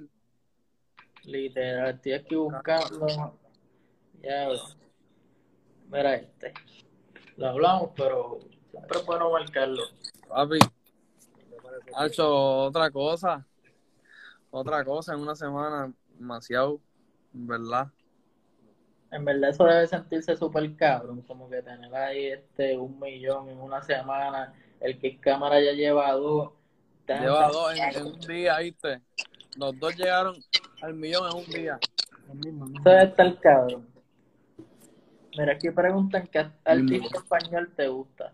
Literal, 1.23 1.95
estoy 1.95 2.13
aquí 2.13 2.35
buscando 2.35 3.07
ya, 4.21 4.47
mira 5.91 6.15
este. 6.15 6.53
Lo 7.37 7.49
hablamos, 7.49 7.91
pero 7.95 8.39
siempre 8.71 8.99
es 8.99 9.05
bueno 9.05 9.31
marcarlo. 9.31 9.83
Papi, 10.27 10.59
ha 11.95 12.07
hecho 12.07 12.27
otra 12.63 12.89
cosa. 12.89 13.45
Otra 14.49 14.83
cosa 14.83 15.13
en 15.13 15.19
una 15.19 15.35
semana, 15.35 15.93
demasiado, 16.17 16.79
¿verdad? 17.35 17.91
En 19.11 19.23
verdad 19.23 19.49
eso 19.49 19.65
debe 19.65 19.87
sentirse 19.87 20.35
súper 20.35 20.75
cabrón, 20.75 21.21
como 21.21 21.49
que 21.49 21.61
tener 21.61 21.93
ahí 21.95 22.25
este 22.27 22.77
un 22.77 22.99
millón 22.99 23.49
en 23.49 23.59
una 23.59 23.81
semana, 23.81 24.53
el 24.79 24.99
que 24.99 25.17
cámara 25.19 25.61
ya 25.61 25.73
lleva 25.73 26.11
dos. 26.13 26.51
Lleva 27.07 27.49
dos 27.49 27.73
en, 27.77 28.05
un 28.05 28.19
día, 28.21 28.57
¿viste? 28.59 29.01
Los 29.57 29.79
dos 29.79 29.95
llegaron 29.95 30.35
al 30.81 30.95
millón 30.95 31.29
en 31.31 31.37
un 31.37 31.45
día. 31.45 31.79
Eso 31.79 32.89
debe 32.89 33.03
estar 33.03 33.39
cabrón. 33.39 33.87
Mira, 35.37 35.53
aquí 35.53 35.69
preguntan 35.69 36.27
qué 36.27 36.49
artista 36.63 37.17
español 37.19 37.71
te 37.75 37.87
gusta. 37.87 38.33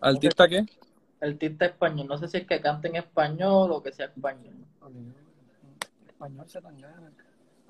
¿Artista 0.00 0.48
qué? 0.48 0.66
Artista 1.20 1.66
español. 1.66 2.06
No 2.08 2.18
sé 2.18 2.28
si 2.28 2.38
es 2.38 2.46
que 2.46 2.60
cante 2.60 2.88
en 2.88 2.96
español 2.96 3.70
o 3.72 3.82
que 3.82 3.92
sea 3.92 4.06
español. 4.06 4.54
Español 6.08 6.48
se 6.48 6.60
tan 6.60 6.76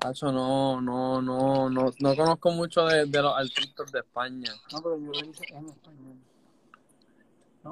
Eso 0.05 0.31
no, 0.31 0.79
no, 0.79 1.21
no, 1.21 1.69
no, 1.69 1.91
no 1.99 2.15
conozco 2.15 2.51
mucho 2.51 2.85
de, 2.85 3.05
de, 3.07 3.21
los 3.21 3.35
artistas 3.35 3.91
de 3.91 3.99
España. 3.99 4.51
No, 4.71 4.81
pero 4.81 4.97
yo 4.99 5.11
lo 5.11 5.29
hice 5.29 5.43
en 5.49 5.67
español. 5.67 6.17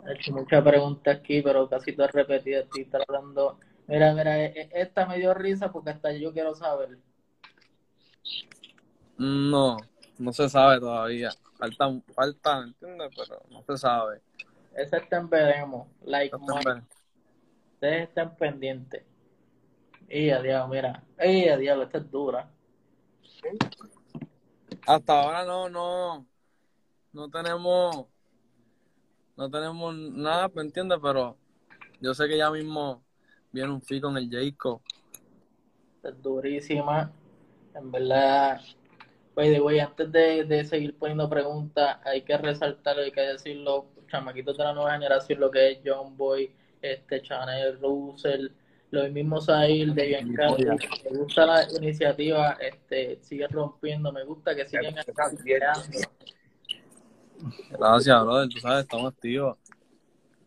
He 0.07 0.13
hecho 0.13 0.31
muchas 0.33 0.63
preguntas 0.63 1.17
aquí, 1.17 1.41
pero 1.41 1.69
casi 1.69 1.93
todas 1.93 2.11
repetidas. 2.11 2.65
Estoy 2.65 2.85
tratando. 2.85 3.59
Mira, 3.87 4.13
mira, 4.13 4.39
e, 4.43 4.45
e, 4.45 4.69
esta 4.73 5.05
me 5.05 5.17
dio 5.17 5.33
risa 5.33 5.71
porque 5.71 5.91
hasta 5.91 6.11
yo 6.13 6.33
quiero 6.33 6.55
saber. 6.55 6.97
No. 9.17 9.77
No 10.17 10.33
se 10.33 10.49
sabe 10.49 10.79
todavía. 10.79 11.29
Falta, 11.57 12.01
falta, 12.13 12.61
¿me 12.61 12.67
entiendes? 12.67 13.11
Pero 13.15 13.41
no 13.49 13.63
se 13.63 13.77
sabe. 13.77 14.21
Ese 14.75 14.97
está 14.97 15.17
en 15.17 15.29
veremos. 15.29 15.87
Like, 16.03 16.35
Ustedes 16.35 18.09
están 18.09 18.35
pendientes. 18.35 19.03
Y 20.09 20.29
a 20.29 20.41
diablo, 20.41 20.67
mira. 20.73 21.03
Y 21.23 21.47
a 21.47 21.57
diablo, 21.57 21.83
esta 21.83 21.97
es 21.97 22.11
dura. 22.11 22.49
Hasta 24.87 25.21
ahora 25.21 25.45
no, 25.45 25.69
no. 25.69 26.27
No 27.11 27.29
tenemos. 27.29 28.05
No 29.35 29.49
tenemos 29.49 29.95
nada, 29.95 30.49
¿me 30.53 30.61
entiendes? 30.61 30.99
Pero 31.01 31.37
yo 31.99 32.13
sé 32.13 32.27
que 32.27 32.37
ya 32.37 32.49
mismo 32.51 33.03
viene 33.51 33.71
un 33.71 33.81
fi 33.81 33.99
con 33.99 34.17
el 34.17 34.29
Jayco. 34.29 34.81
Es 36.03 36.21
durísima. 36.21 37.11
En 37.73 37.91
verdad, 37.91 38.61
By 39.35 39.51
the 39.51 39.59
way, 39.59 39.79
antes 39.79 40.09
de, 40.13 40.45
de 40.45 40.63
seguir 40.63 40.97
poniendo 40.97 41.29
preguntas, 41.29 41.97
hay 42.05 42.21
que 42.21 42.37
resaltar, 42.37 42.97
hay 42.97 43.11
que 43.11 43.19
decirlo, 43.19 43.87
chamaquitos 44.07 44.57
de 44.57 44.63
la 44.63 44.73
nueva 44.73 44.93
generación, 44.93 45.41
lo 45.41 45.51
que 45.51 45.71
es 45.71 45.79
John 45.83 46.15
Boy, 46.15 46.55
este 46.81 47.21
Chanel, 47.21 47.77
Russell, 47.81 48.47
los 48.91 49.11
mismos 49.11 49.45
Sahil 49.45 49.93
de 49.93 50.07
Bianca, 50.07 50.47
me 51.03 51.17
gusta 51.17 51.45
la 51.45 51.67
iniciativa, 51.77 52.57
este, 52.61 53.19
sigue 53.21 53.47
rompiendo, 53.47 54.11
me 54.11 54.23
gusta 54.23 54.55
que 54.55 54.65
sigan. 54.65 54.95
Gracias, 57.71 58.23
brother, 58.23 58.49
tú 58.49 58.59
sabes, 58.59 58.83
estamos 58.83 59.13
activos. 59.13 59.57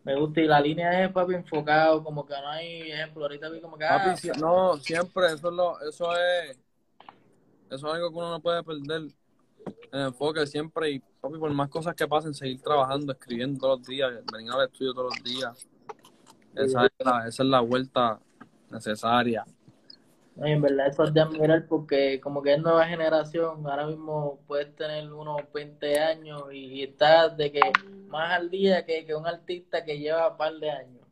Me 0.03 0.15
gusta, 0.15 0.41
y 0.41 0.47
la 0.47 0.59
línea 0.59 1.03
es 1.03 1.11
papi 1.11 1.35
enfocado, 1.35 2.03
como 2.03 2.25
que 2.25 2.33
no 2.33 2.49
hay 2.49 2.91
ejemplo, 2.91 3.23
ahorita 3.23 3.49
vi 3.49 3.61
como 3.61 3.77
que... 3.77 3.85
Papi, 3.85 4.29
ah, 4.29 4.37
no, 4.39 4.77
siempre, 4.77 5.27
eso 5.27 5.49
es, 5.49 5.53
lo, 5.55 5.79
eso 5.81 6.11
es 6.15 6.57
eso 7.69 7.87
es 7.87 7.93
algo 7.93 8.09
que 8.09 8.17
uno 8.17 8.31
no 8.31 8.39
puede 8.39 8.63
perder. 8.63 9.11
El 9.91 10.01
enfoque 10.07 10.47
siempre 10.47 10.91
y, 10.91 10.99
papi, 10.99 11.37
por 11.37 11.51
más 11.53 11.69
cosas 11.69 11.93
que 11.95 12.07
pasen, 12.07 12.33
seguir 12.33 12.61
trabajando, 12.61 13.11
escribiendo 13.11 13.59
todos 13.59 13.79
los 13.79 13.87
días, 13.87 14.11
venir 14.31 14.51
al 14.51 14.65
estudio 14.65 14.93
todos 14.93 15.13
los 15.15 15.23
días. 15.23 15.67
Esa 16.55 16.85
es 16.85 16.91
la, 16.99 17.27
esa 17.27 17.43
es 17.43 17.49
la 17.49 17.59
vuelta 17.59 18.19
necesaria. 18.69 19.45
en 20.37 20.61
verdad 20.61 20.87
eso 20.87 21.03
es 21.03 21.13
de 21.13 21.21
admirar 21.21 21.65
porque 21.67 22.19
como 22.21 22.41
que 22.41 22.53
es 22.53 22.61
nueva 22.61 22.85
generación, 22.85 23.65
ahora 23.67 23.87
mismo 23.87 24.39
puedes 24.47 24.75
tener 24.75 25.11
unos 25.11 25.41
20 25.53 25.99
años 25.99 26.43
y 26.51 26.83
estás 26.83 27.35
de 27.35 27.51
que 27.51 27.61
más 28.07 28.31
al 28.31 28.49
día 28.49 28.85
que, 28.85 29.05
que 29.05 29.15
un 29.15 29.27
artista 29.27 29.83
que 29.83 29.99
lleva 29.99 30.31
un 30.31 30.37
par 30.37 30.53
de 30.53 30.71
años. 30.71 31.03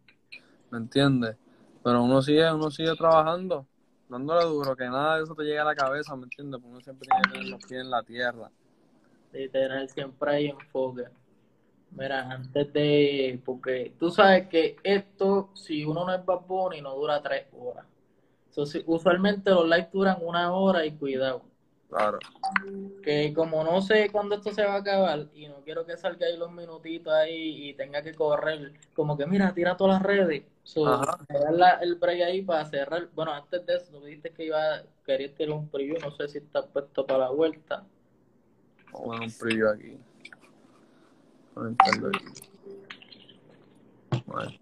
¿Me 0.72 0.78
entiendes? 0.78 1.36
Pero 1.84 2.04
uno 2.04 2.22
sigue, 2.22 2.52
uno 2.52 2.70
sigue 2.70 2.96
trabajando 2.96 3.66
dándole 4.10 4.46
duro, 4.46 4.76
que 4.76 4.86
nada 4.86 5.18
de 5.18 5.24
eso 5.24 5.36
te 5.36 5.44
llegue 5.44 5.60
a 5.60 5.66
la 5.66 5.76
cabeza, 5.76 6.16
¿me 6.16 6.24
entiendes? 6.24 6.60
Porque 6.60 6.72
uno 6.72 6.82
siempre 6.82 7.08
tiene 7.08 7.22
que 7.24 7.32
tener 7.32 7.50
los 7.50 7.66
pies 7.66 7.82
en 7.82 7.90
la 7.90 8.04
tierra. 8.04 8.52
Literal, 9.34 9.90
siempre 9.90 10.32
hay 10.32 10.48
enfoque. 10.48 11.04
Mira, 11.92 12.30
antes 12.30 12.72
de. 12.74 13.42
Porque 13.44 13.94
tú 14.00 14.10
sabes 14.10 14.48
que 14.48 14.78
esto, 14.84 15.50
si 15.54 15.84
uno 15.86 16.06
no 16.06 16.14
es 16.14 16.24
Bad 16.26 16.42
Bunny, 16.48 16.82
no 16.82 16.96
dura 16.96 17.22
tres 17.22 17.48
horas. 17.58 17.86
usualmente 18.86 19.52
los 19.52 19.68
likes 19.68 19.92
duran 19.94 20.18
una 20.22 20.52
hora 20.54 20.86
y 20.86 20.92
cuidado. 20.92 21.44
Claro. 21.90 22.20
Que 23.02 23.34
como 23.34 23.64
no 23.64 23.82
sé 23.82 24.10
cuándo 24.12 24.36
esto 24.36 24.52
se 24.52 24.66
va 24.66 24.74
a 24.74 24.78
acabar 24.80 25.28
y 25.34 25.48
no 25.48 25.62
quiero 25.64 25.86
que 25.86 25.96
salga 25.96 26.28
ahí 26.28 26.36
los 26.38 26.52
minutitos 26.52 27.14
ahí 27.14 27.70
y 27.70 27.74
tenga 27.76 28.02
que 28.02 28.14
correr, 28.14 28.74
como 28.94 29.18
que 29.18 29.26
mira, 29.26 29.54
tira 29.54 29.78
todas 29.78 29.94
las 29.94 30.04
redes. 30.04 30.44
So, 30.64 31.02
la- 31.52 31.80
el 31.82 31.96
break 31.96 32.22
ahí 32.24 32.42
para 32.42 32.66
cerrar. 32.66 33.08
Bueno, 33.16 33.32
antes 33.32 33.66
de 33.66 33.76
eso, 33.76 33.90
tú 33.92 34.04
dijiste 34.04 34.32
que 34.32 34.46
iba, 34.48 34.84
querías 35.06 35.34
tener 35.34 35.56
un 35.56 35.70
preview, 35.70 35.98
no 36.02 36.12
sé 36.12 36.28
si 36.28 36.40
está 36.40 36.66
puesto 36.66 37.06
para 37.06 37.20
la 37.20 37.30
vuelta. 37.30 37.86
Vamos 38.92 39.00
a 39.02 39.04
poner 39.04 39.22
un 39.30 39.38
preview 39.40 39.70
aquí. 39.70 39.98
Aquí. 41.66 42.00
Vale. 44.26 44.60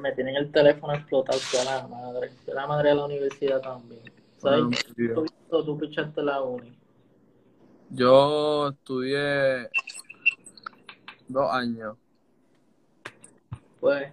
Me 0.00 0.12
tienen 0.12 0.36
el 0.36 0.50
teléfono 0.52 0.94
explotado, 0.94 1.38
que 1.50 1.64
la 1.64 1.86
madre, 1.88 2.30
que 2.44 2.54
la 2.54 2.66
madre 2.66 2.90
de 2.90 2.94
la 2.94 3.04
universidad 3.04 3.60
también. 3.60 4.02
¿Sabes? 4.38 4.64
Preview. 4.94 5.26
Tú, 5.50 5.64
tú 5.64 5.78
pichaste 5.78 6.22
la 6.22 6.40
uni. 6.40 6.76
Yo 7.90 8.68
estudié 8.68 9.68
dos 11.28 11.50
años. 11.52 11.96
Pues, 13.80 14.12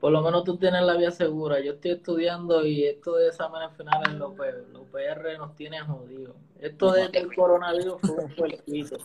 por 0.00 0.10
lo 0.12 0.20
menos 0.22 0.42
tú 0.44 0.56
tienes 0.56 0.82
la 0.82 0.96
vía 0.96 1.10
segura. 1.12 1.60
Yo 1.60 1.72
estoy 1.74 1.92
estudiando 1.92 2.66
y 2.66 2.84
esto 2.84 3.14
de 3.16 3.28
exámenes 3.28 3.70
finales, 3.76 4.12
los, 4.14 4.32
los 4.72 4.82
PR 4.90 5.38
nos 5.38 5.54
tiene 5.54 5.80
jodidos. 5.80 6.34
Esto 6.58 6.92
de- 6.92 7.08
del 7.08 7.34
coronavirus 7.34 8.00
fue 8.00 8.24
un 8.24 8.34
puerquito. 8.34 8.96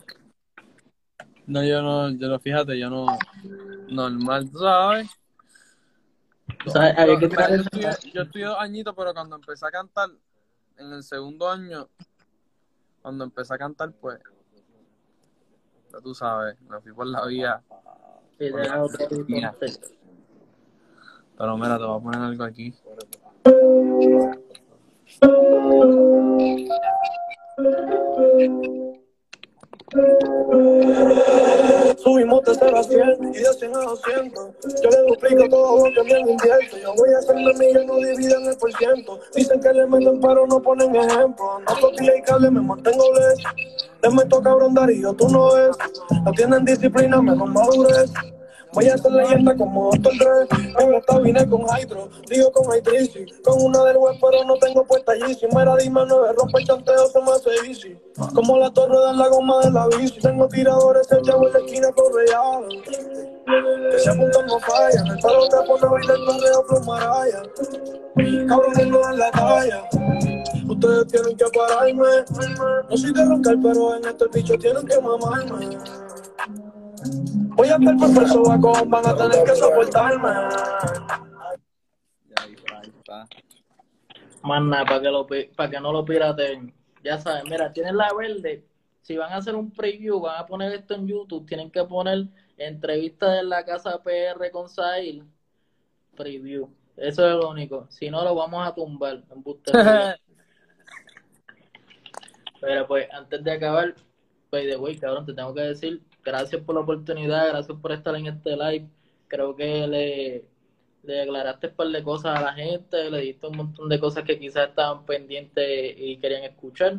No, 1.46 1.64
yo 1.64 1.82
no, 1.82 2.10
yo 2.10 2.28
no, 2.28 2.38
fíjate, 2.38 2.78
yo 2.78 2.88
no, 2.88 3.06
normal, 3.88 4.50
tú 4.50 4.58
sabes. 4.58 5.10
O 6.66 6.70
sea, 6.70 6.94
había 6.96 7.18
que 7.18 7.28
Yo, 7.28 7.40
el- 7.48 7.60
estudié, 7.60 7.90
yo 8.14 8.22
estudié 8.22 8.44
dos 8.46 8.58
añitos, 8.58 8.94
pero 8.96 9.12
cuando 9.12 9.36
empecé 9.36 9.66
a 9.66 9.70
cantar, 9.70 10.10
en 10.76 10.92
el 10.92 11.02
segundo 11.02 11.50
año, 11.50 11.88
cuando 13.02 13.24
empecé 13.24 13.54
a 13.54 13.58
cantar, 13.58 13.92
pues, 13.92 14.20
ya 15.92 16.00
tú 16.00 16.14
sabes, 16.14 16.60
me 16.62 16.80
fui 16.80 16.92
por 16.92 17.06
la 17.06 17.26
vía. 17.26 17.62
da 18.38 18.82
otro 18.82 19.06
Mira. 19.26 19.50
contexto. 19.50 19.88
Pero 21.36 21.56
mira, 21.56 21.76
te 21.78 21.84
voy 21.84 21.98
a 21.98 22.02
poner 22.02 22.20
algo 22.20 22.44
aquí. 22.44 22.74
Subimos 31.98 32.42
de 32.44 32.54
0 32.54 32.78
a 32.78 32.82
100 32.82 33.00
y 33.24 33.38
de 33.38 33.52
100 33.52 33.76
a 33.76 33.80
200. 33.80 34.50
Yo 34.82 34.90
le 34.90 34.98
duplico 35.08 35.48
todo 35.50 35.90
lo 35.90 36.04
que 36.04 36.14
me 36.14 36.20
invierto. 36.20 36.78
Yo 36.82 36.94
voy 36.94 37.10
a 37.14 37.18
hacerme 37.18 37.52
millón, 37.54 37.86
no 37.86 37.96
dividen 37.96 38.46
el 38.46 38.56
por 38.56 38.72
ciento. 38.72 39.20
Dicen 39.34 39.60
que 39.60 39.72
le 39.72 39.86
meten, 39.86 40.18
pero 40.20 40.46
no 40.46 40.62
ponen 40.62 40.96
ejemplo. 40.96 41.56
Ando 41.56 41.74
tortilla 41.80 42.16
y 42.16 42.22
cable, 42.22 42.50
me 42.50 42.62
mantengo 42.62 43.04
lejos. 43.14 43.44
Les 44.02 44.14
meto 44.14 44.42
cabrón 44.42 44.74
Darío, 44.74 45.12
tú 45.12 45.28
no 45.28 45.52
ves. 45.52 45.76
No 46.24 46.32
tienen 46.32 46.64
disciplina, 46.64 47.20
mejor 47.20 47.50
madurez. 47.50 48.10
Voy 48.74 48.88
a 48.88 48.96
ser 48.96 49.12
leyenda 49.12 49.54
como 49.54 49.90
Dr. 49.90 50.12
Dre. 50.18 50.84
En 50.84 50.94
esta 50.94 51.18
vine 51.18 51.48
con 51.48 51.62
Hydro, 51.62 52.08
digo 52.28 52.50
con 52.52 52.74
Hydrici. 52.74 53.26
Con 53.44 53.62
una 53.62 53.84
del 53.84 53.98
web, 53.98 54.16
pero 54.20 54.44
no 54.44 54.56
tengo 54.56 54.84
puesta 54.84 55.12
allí. 55.12 55.34
Si 55.34 55.46
me 55.54 55.64
la 55.64 55.76
dime 55.76 56.00
nueve, 56.08 56.34
rompe 56.36 56.60
el 56.60 56.66
chanteo, 56.66 57.06
se 57.08 57.20
me 57.20 57.32
hace 57.32 57.50
easy. 57.68 57.98
Como 58.34 58.58
la 58.58 58.70
torre 58.70 58.98
de 58.98 59.12
la 59.14 59.28
goma 59.28 59.60
de 59.60 59.70
la 59.70 59.86
bici. 59.88 60.20
Tengo 60.20 60.48
tiradores 60.48 61.06
echados 61.12 61.46
en 61.46 61.52
la 61.52 61.58
esquina 61.58 61.88
correados. 61.92 62.74
Que 63.90 63.98
se 63.98 64.10
apuntan 64.10 64.46
no 64.46 64.58
fallan. 64.60 65.06
El 65.06 65.18
palo 65.18 65.48
te 65.48 65.56
pone 65.66 65.86
a 65.86 65.90
bailar 65.90 66.16
correo 66.26 66.66
por 66.66 66.86
maraya. 66.86 67.42
Cabrón, 68.48 68.90
no 68.90 69.10
en 69.10 69.18
la 69.18 69.30
talla. 69.30 69.84
Ustedes 70.68 71.06
tienen 71.08 71.36
que 71.36 71.44
pararme. 71.54 72.24
No 72.88 72.96
soy 72.96 73.12
de 73.12 73.24
roncar, 73.24 73.56
pero 73.62 73.96
en 73.96 74.04
este 74.06 74.24
bicho 74.32 74.56
tienen 74.56 74.86
que 74.86 75.00
mamarme. 75.00 75.76
Voy 77.54 77.68
a 77.68 77.76
estar 77.76 77.96
por 77.96 78.14
preso 78.14 78.42
vacón, 78.42 78.90
van 78.90 79.06
a 79.06 79.16
tener 79.16 79.44
que 79.44 79.54
soportarme. 79.56 80.28
Ahí 82.36 82.54
está, 82.54 82.78
ahí 82.78 82.92
está. 82.96 83.26
Más 84.42 84.62
nada, 84.62 84.84
para 84.84 85.00
que, 85.00 85.08
lo, 85.08 85.26
para 85.56 85.70
que 85.70 85.80
no 85.80 85.92
lo 85.92 86.04
pirateen. 86.04 86.74
Ya 87.04 87.18
saben, 87.18 87.44
mira, 87.48 87.72
tienen 87.72 87.96
la 87.96 88.12
verde. 88.14 88.64
Si 89.02 89.16
van 89.16 89.32
a 89.32 89.36
hacer 89.36 89.54
un 89.56 89.70
preview, 89.70 90.20
van 90.20 90.40
a 90.40 90.46
poner 90.46 90.72
esto 90.72 90.94
en 90.94 91.06
YouTube, 91.06 91.46
tienen 91.46 91.70
que 91.70 91.84
poner 91.84 92.26
entrevista 92.56 93.32
de 93.32 93.42
la 93.42 93.64
casa 93.64 94.00
PR 94.02 94.50
con 94.50 94.68
Sahil, 94.68 95.24
preview. 96.16 96.68
Eso 96.96 97.26
es 97.26 97.34
lo 97.34 97.50
único. 97.50 97.86
Si 97.90 98.10
no, 98.10 98.22
lo 98.22 98.34
vamos 98.34 98.66
a 98.66 98.74
tumbar. 98.74 99.24
Embuste. 99.30 99.72
Pero 102.60 102.86
pues, 102.86 103.08
antes 103.12 103.42
de 103.42 103.50
acabar, 103.50 103.94
by 104.50 104.68
the 104.68 104.76
way, 104.76 104.96
cabrón, 104.96 105.26
te 105.26 105.34
tengo 105.34 105.52
que 105.52 105.62
decir, 105.62 106.00
gracias 106.24 106.62
por 106.62 106.74
la 106.74 106.82
oportunidad, 106.82 107.48
gracias 107.48 107.78
por 107.78 107.92
estar 107.92 108.14
en 108.16 108.26
este 108.26 108.56
live. 108.56 108.88
Creo 109.28 109.54
que 109.56 109.86
le, 109.86 110.44
le 111.02 111.22
aclaraste 111.22 111.68
un 111.68 111.74
par 111.74 111.88
de 111.88 112.02
cosas 112.02 112.38
a 112.38 112.42
la 112.42 112.52
gente, 112.52 113.10
le 113.10 113.20
diste 113.20 113.46
un 113.46 113.56
montón 113.56 113.88
de 113.88 113.98
cosas 113.98 114.24
que 114.24 114.38
quizás 114.38 114.68
estaban 114.68 115.04
pendientes 115.04 115.94
y 115.96 116.16
querían 116.18 116.44
escuchar. 116.44 116.98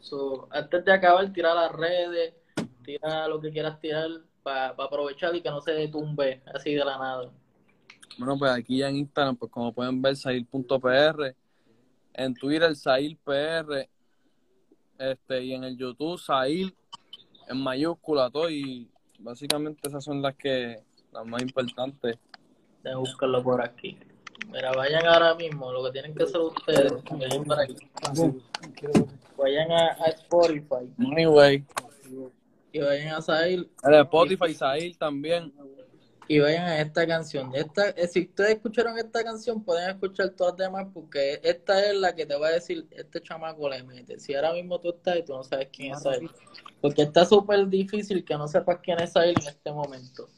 So, 0.00 0.48
antes 0.50 0.84
de 0.84 0.92
acabar, 0.92 1.32
tira 1.32 1.54
las 1.54 1.72
redes, 1.72 2.34
tira 2.84 3.26
lo 3.28 3.40
que 3.40 3.50
quieras 3.50 3.80
tirar 3.80 4.08
para 4.42 4.68
aprovechar 4.68 5.34
y 5.34 5.40
que 5.40 5.50
no 5.50 5.60
se 5.60 5.88
tumbe 5.88 6.42
así 6.54 6.74
de 6.74 6.84
la 6.84 6.96
nada. 6.96 7.30
Bueno, 8.16 8.38
pues 8.38 8.52
aquí 8.52 8.82
en 8.82 8.96
Instagram, 8.96 9.36
pues 9.36 9.50
como 9.50 9.72
pueden 9.72 10.00
ver, 10.00 10.16
Sahil.pr. 10.16 11.34
En 12.14 12.34
Twitter, 12.34 12.74
SahilPR. 12.74 13.88
Este, 14.98 15.44
y 15.44 15.52
en 15.52 15.64
el 15.64 15.76
YouTube, 15.76 16.18
Sahil 16.18 16.74
en 17.46 17.62
mayúscula, 17.62 18.30
todo. 18.30 18.50
Y 18.50 18.88
básicamente 19.18 19.88
esas 19.88 20.04
son 20.04 20.22
las 20.22 20.34
que, 20.36 20.80
las 21.12 21.26
más 21.26 21.42
importantes. 21.42 22.18
Déjame 22.82 23.00
buscarlo 23.00 23.42
por 23.42 23.62
aquí. 23.62 23.98
Mira, 24.48 24.72
vayan 24.72 25.06
ahora 25.06 25.34
mismo, 25.34 25.72
lo 25.72 25.84
que 25.84 25.92
tienen 25.92 26.14
que 26.14 26.24
hacer 26.24 26.40
ustedes, 26.40 26.92
vayan 27.10 27.44
por 27.44 27.60
aquí. 27.60 27.74
Vayan 29.36 29.70
a, 29.72 29.86
a 29.92 30.06
Spotify 30.10 30.90
Anyway, 30.98 31.64
y 32.72 32.78
vayan 32.78 33.14
a 33.14 33.22
Sahil 33.22 33.70
el 33.82 33.94
Spotify, 33.94 34.54
Sahil 34.54 34.98
también. 34.98 35.52
Y 36.28 36.40
vayan 36.40 36.64
a 36.64 36.80
esta 36.80 37.06
canción. 37.06 37.54
Esta, 37.54 37.90
eh, 37.90 38.08
si 38.08 38.22
ustedes 38.22 38.56
escucharon 38.56 38.98
esta 38.98 39.22
canción, 39.22 39.62
pueden 39.62 39.90
escuchar 39.90 40.30
todas 40.30 40.58
las 40.58 40.66
demás 40.66 40.88
porque 40.92 41.40
esta 41.42 41.84
es 41.84 41.96
la 41.96 42.14
que 42.14 42.26
te 42.26 42.36
va 42.36 42.48
a 42.48 42.52
decir, 42.52 42.86
este 42.90 43.20
chamaco 43.22 43.68
le 43.68 43.82
mete. 43.84 44.18
Si 44.18 44.34
ahora 44.34 44.52
mismo 44.52 44.80
tú 44.80 44.90
estás 44.90 45.18
y 45.18 45.22
tú 45.24 45.34
no 45.34 45.44
sabes 45.44 45.68
quién 45.72 45.92
es 45.92 46.02
Sahil. 46.02 46.30
Porque 46.80 47.02
está 47.02 47.24
súper 47.24 47.66
difícil 47.68 48.24
que 48.24 48.36
no 48.36 48.48
sepas 48.48 48.78
quién 48.82 49.00
es 49.00 49.12
Sahil 49.12 49.34
en 49.40 49.48
este 49.48 49.72
momento. 49.72 50.28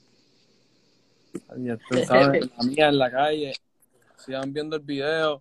Y 1.56 2.04
saben, 2.04 2.50
la 2.58 2.64
mía 2.64 2.88
en 2.88 2.98
la 2.98 3.10
calle. 3.10 3.52
Sigan 4.16 4.52
viendo 4.52 4.76
el 4.76 4.82
video, 4.82 5.40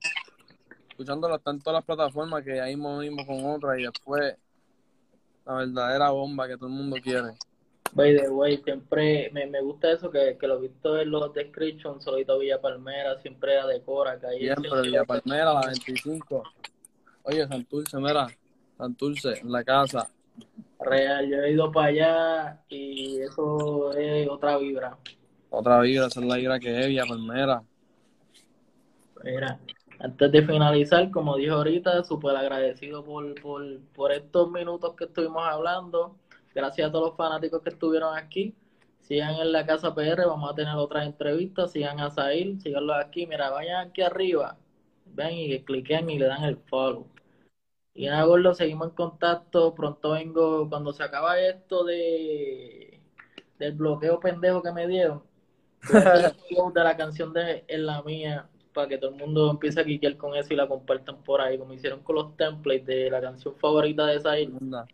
escuchándolo 0.89 1.35
hasta 1.35 1.51
en 1.51 1.59
todas 1.59 1.79
las 1.79 1.85
plataformas 1.85 2.43
que 2.43 2.61
ahí 2.61 2.75
mismo 2.75 3.25
con 3.25 3.43
otra 3.45 3.77
y 3.79 3.83
después 3.83 4.35
la 5.45 5.53
verdadera 5.55 6.09
bomba 6.11 6.47
que 6.47 6.57
todo 6.57 6.67
el 6.67 6.75
mundo 6.75 6.97
quiere. 7.01 7.33
By 7.93 8.15
the 8.15 8.29
way, 8.29 8.57
siempre 8.63 9.29
me, 9.33 9.47
me 9.47 9.61
gusta 9.61 9.91
eso 9.91 10.09
que, 10.11 10.37
que 10.39 10.47
lo 10.47 10.57
he 10.57 10.67
visto 10.67 10.99
en 10.99 11.09
los 11.09 11.33
descriptions, 11.33 12.03
solito 12.03 12.37
Villa 12.37 12.61
Palmera, 12.61 13.19
siempre 13.21 13.53
decora, 13.67 14.19
que 14.19 14.27
ahí 14.27 14.39
Siempre, 14.39 14.81
Villa 14.81 15.03
Palmera, 15.03 15.53
la 15.53 15.61
25. 15.67 16.43
Oye, 17.23 17.47
Santurce, 17.47 17.97
mira, 17.97 18.27
Santurce, 18.77 19.39
en 19.39 19.51
la 19.51 19.63
casa. 19.63 20.09
Real, 20.79 21.27
yo 21.27 21.37
he 21.37 21.51
ido 21.51 21.71
para 21.71 21.87
allá 21.87 22.61
y 22.69 23.19
eso 23.21 23.91
es 23.93 24.29
otra 24.29 24.57
vibra. 24.57 24.97
Otra 25.49 25.81
vibra, 25.81 26.07
esa 26.07 26.19
es 26.19 26.25
la 26.25 26.35
vibra 26.37 26.59
que 26.59 26.79
es 26.79 26.87
Villa 26.87 27.05
Palmera. 27.05 27.63
Mira, 29.23 29.59
antes 29.99 30.31
de 30.31 30.45
finalizar, 30.45 31.09
como 31.09 31.35
dije 31.37 31.49
ahorita, 31.49 32.03
súper 32.03 32.35
agradecido 32.35 33.03
por, 33.03 33.33
por, 33.41 33.63
por 33.95 34.11
estos 34.11 34.51
minutos 34.51 34.93
que 34.95 35.05
estuvimos 35.05 35.43
hablando. 35.47 36.15
Gracias 36.57 36.89
a 36.89 36.91
todos 36.91 37.09
los 37.09 37.15
fanáticos 37.15 37.61
que 37.61 37.69
estuvieron 37.69 38.17
aquí. 38.17 38.55
Sigan 39.01 39.35
en 39.35 39.51
la 39.51 39.63
Casa 39.63 39.93
PR, 39.93 40.25
vamos 40.25 40.51
a 40.51 40.55
tener 40.55 40.73
otras 40.73 41.05
entrevistas. 41.05 41.71
Sigan 41.71 41.99
a 41.99 42.09
Zahil, 42.09 42.59
síganlo 42.59 42.95
aquí. 42.95 43.27
Mira, 43.27 43.51
vayan 43.51 43.87
aquí 43.87 44.01
arriba. 44.01 44.57
Ven 45.05 45.35
y 45.35 45.59
cliquen 45.61 46.09
y 46.09 46.17
le 46.17 46.25
dan 46.25 46.43
el 46.45 46.57
follow. 46.57 47.05
Y 47.93 48.07
nada, 48.07 48.23
gordo, 48.23 48.55
seguimos 48.55 48.87
en 48.87 48.95
contacto. 48.95 49.75
Pronto 49.75 50.13
vengo, 50.13 50.67
cuando 50.67 50.93
se 50.93 51.03
acaba 51.03 51.39
esto 51.39 51.83
de 51.83 52.99
del 53.59 53.73
bloqueo 53.73 54.19
pendejo 54.19 54.63
que 54.63 54.71
me 54.71 54.87
dieron, 54.87 55.21
de 55.91 56.83
la 56.83 56.97
canción 56.97 57.33
de 57.33 57.65
En 57.67 57.85
la 57.85 58.01
mía 58.01 58.49
para 58.73 58.87
que 58.87 58.97
todo 58.97 59.11
el 59.11 59.17
mundo 59.17 59.51
empiece 59.51 59.79
a 59.79 59.85
quiquear 59.85 60.17
con 60.17 60.35
eso 60.35 60.51
y 60.53 60.55
la 60.55 60.67
compartan 60.67 61.21
por 61.23 61.39
ahí, 61.39 61.59
como 61.59 61.73
hicieron 61.73 62.01
con 62.01 62.15
los 62.15 62.35
templates 62.35 62.87
de 62.87 63.11
la 63.11 63.21
canción 63.21 63.55
favorita 63.57 64.07
de 64.07 64.19
Sahil. 64.19 64.57
Anda. 64.59 64.87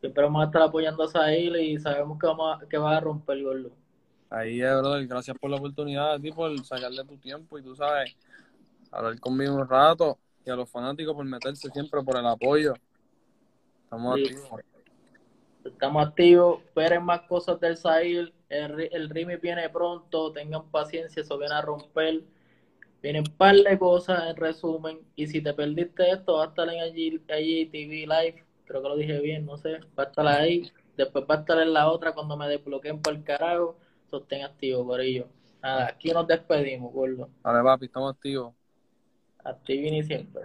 Siempre 0.00 0.22
vamos 0.22 0.42
a 0.42 0.46
estar 0.46 0.62
apoyando 0.62 1.02
a 1.02 1.08
Sahil 1.08 1.56
y 1.56 1.78
sabemos 1.78 2.18
que, 2.18 2.26
vamos 2.26 2.62
a- 2.62 2.66
que 2.68 2.78
va 2.78 2.96
a 2.96 3.00
romper, 3.00 3.42
gordo. 3.42 3.70
Ahí 4.30 4.60
es, 4.60 4.70
brother. 4.78 5.06
Gracias 5.06 5.36
por 5.38 5.50
la 5.50 5.56
oportunidad 5.56 6.12
a 6.14 6.20
ti, 6.20 6.30
por 6.30 6.56
sacarle 6.64 7.04
tu 7.04 7.16
tiempo 7.16 7.58
y 7.58 7.62
tú 7.62 7.74
sabes, 7.74 8.14
hablar 8.90 9.18
conmigo 9.20 9.54
un 9.54 9.68
rato. 9.68 10.18
y 10.46 10.50
a 10.50 10.56
los 10.56 10.70
fanáticos 10.70 11.14
por 11.14 11.26
meterse 11.26 11.68
siempre 11.70 12.02
por 12.02 12.16
el 12.16 12.26
apoyo. 12.26 12.72
Estamos 13.84 14.16
Sí. 14.16 14.24
activos. 14.24 14.60
Estamos 15.64 16.06
activos, 16.06 16.62
esperen 16.62 17.02
más 17.02 17.20
cosas 17.22 17.60
del 17.60 17.76
Sahil. 17.76 18.32
El, 18.48 18.88
el 18.90 19.10
remix 19.10 19.42
viene 19.42 19.68
pronto, 19.68 20.32
tengan 20.32 20.70
paciencia, 20.70 21.20
eso 21.20 21.36
viene 21.36 21.54
a 21.54 21.60
romper. 21.60 22.22
Vienen 23.02 23.24
un 23.28 23.36
par 23.36 23.56
de 23.56 23.78
cosas 23.78 24.30
en 24.30 24.36
resumen. 24.36 25.00
Y 25.16 25.26
si 25.26 25.42
te 25.42 25.52
perdiste 25.52 26.10
esto, 26.10 26.34
va 26.38 26.44
a 26.44 26.48
estar 26.48 26.66
en 26.72 26.80
allí, 26.80 27.22
allí 27.28 27.66
TV 27.66 28.06
Live. 28.06 28.44
Creo 28.68 28.82
que 28.82 28.88
lo 28.88 28.96
dije 28.96 29.18
bien, 29.20 29.46
no 29.46 29.56
sé. 29.56 29.80
Va 29.98 30.04
a 30.04 30.06
estar 30.06 30.26
ahí. 30.26 30.70
Después 30.96 31.24
va 31.28 31.36
a 31.36 31.38
estar 31.38 31.58
en 31.58 31.72
la 31.72 31.90
otra 31.90 32.12
cuando 32.12 32.36
me 32.36 32.46
desbloqueen 32.48 33.00
por 33.00 33.14
el 33.14 33.24
carajo. 33.24 33.78
Sostén 34.10 34.44
activo, 34.44 34.86
por 34.86 35.00
ello. 35.00 35.26
Nada, 35.62 35.88
aquí 35.88 36.10
nos 36.10 36.26
despedimos, 36.26 36.92
gordo. 36.92 37.30
Dale, 37.42 37.62
papi, 37.62 37.86
estamos 37.86 38.14
activos. 38.14 38.54
Activini 39.42 40.02
siempre. 40.02 40.42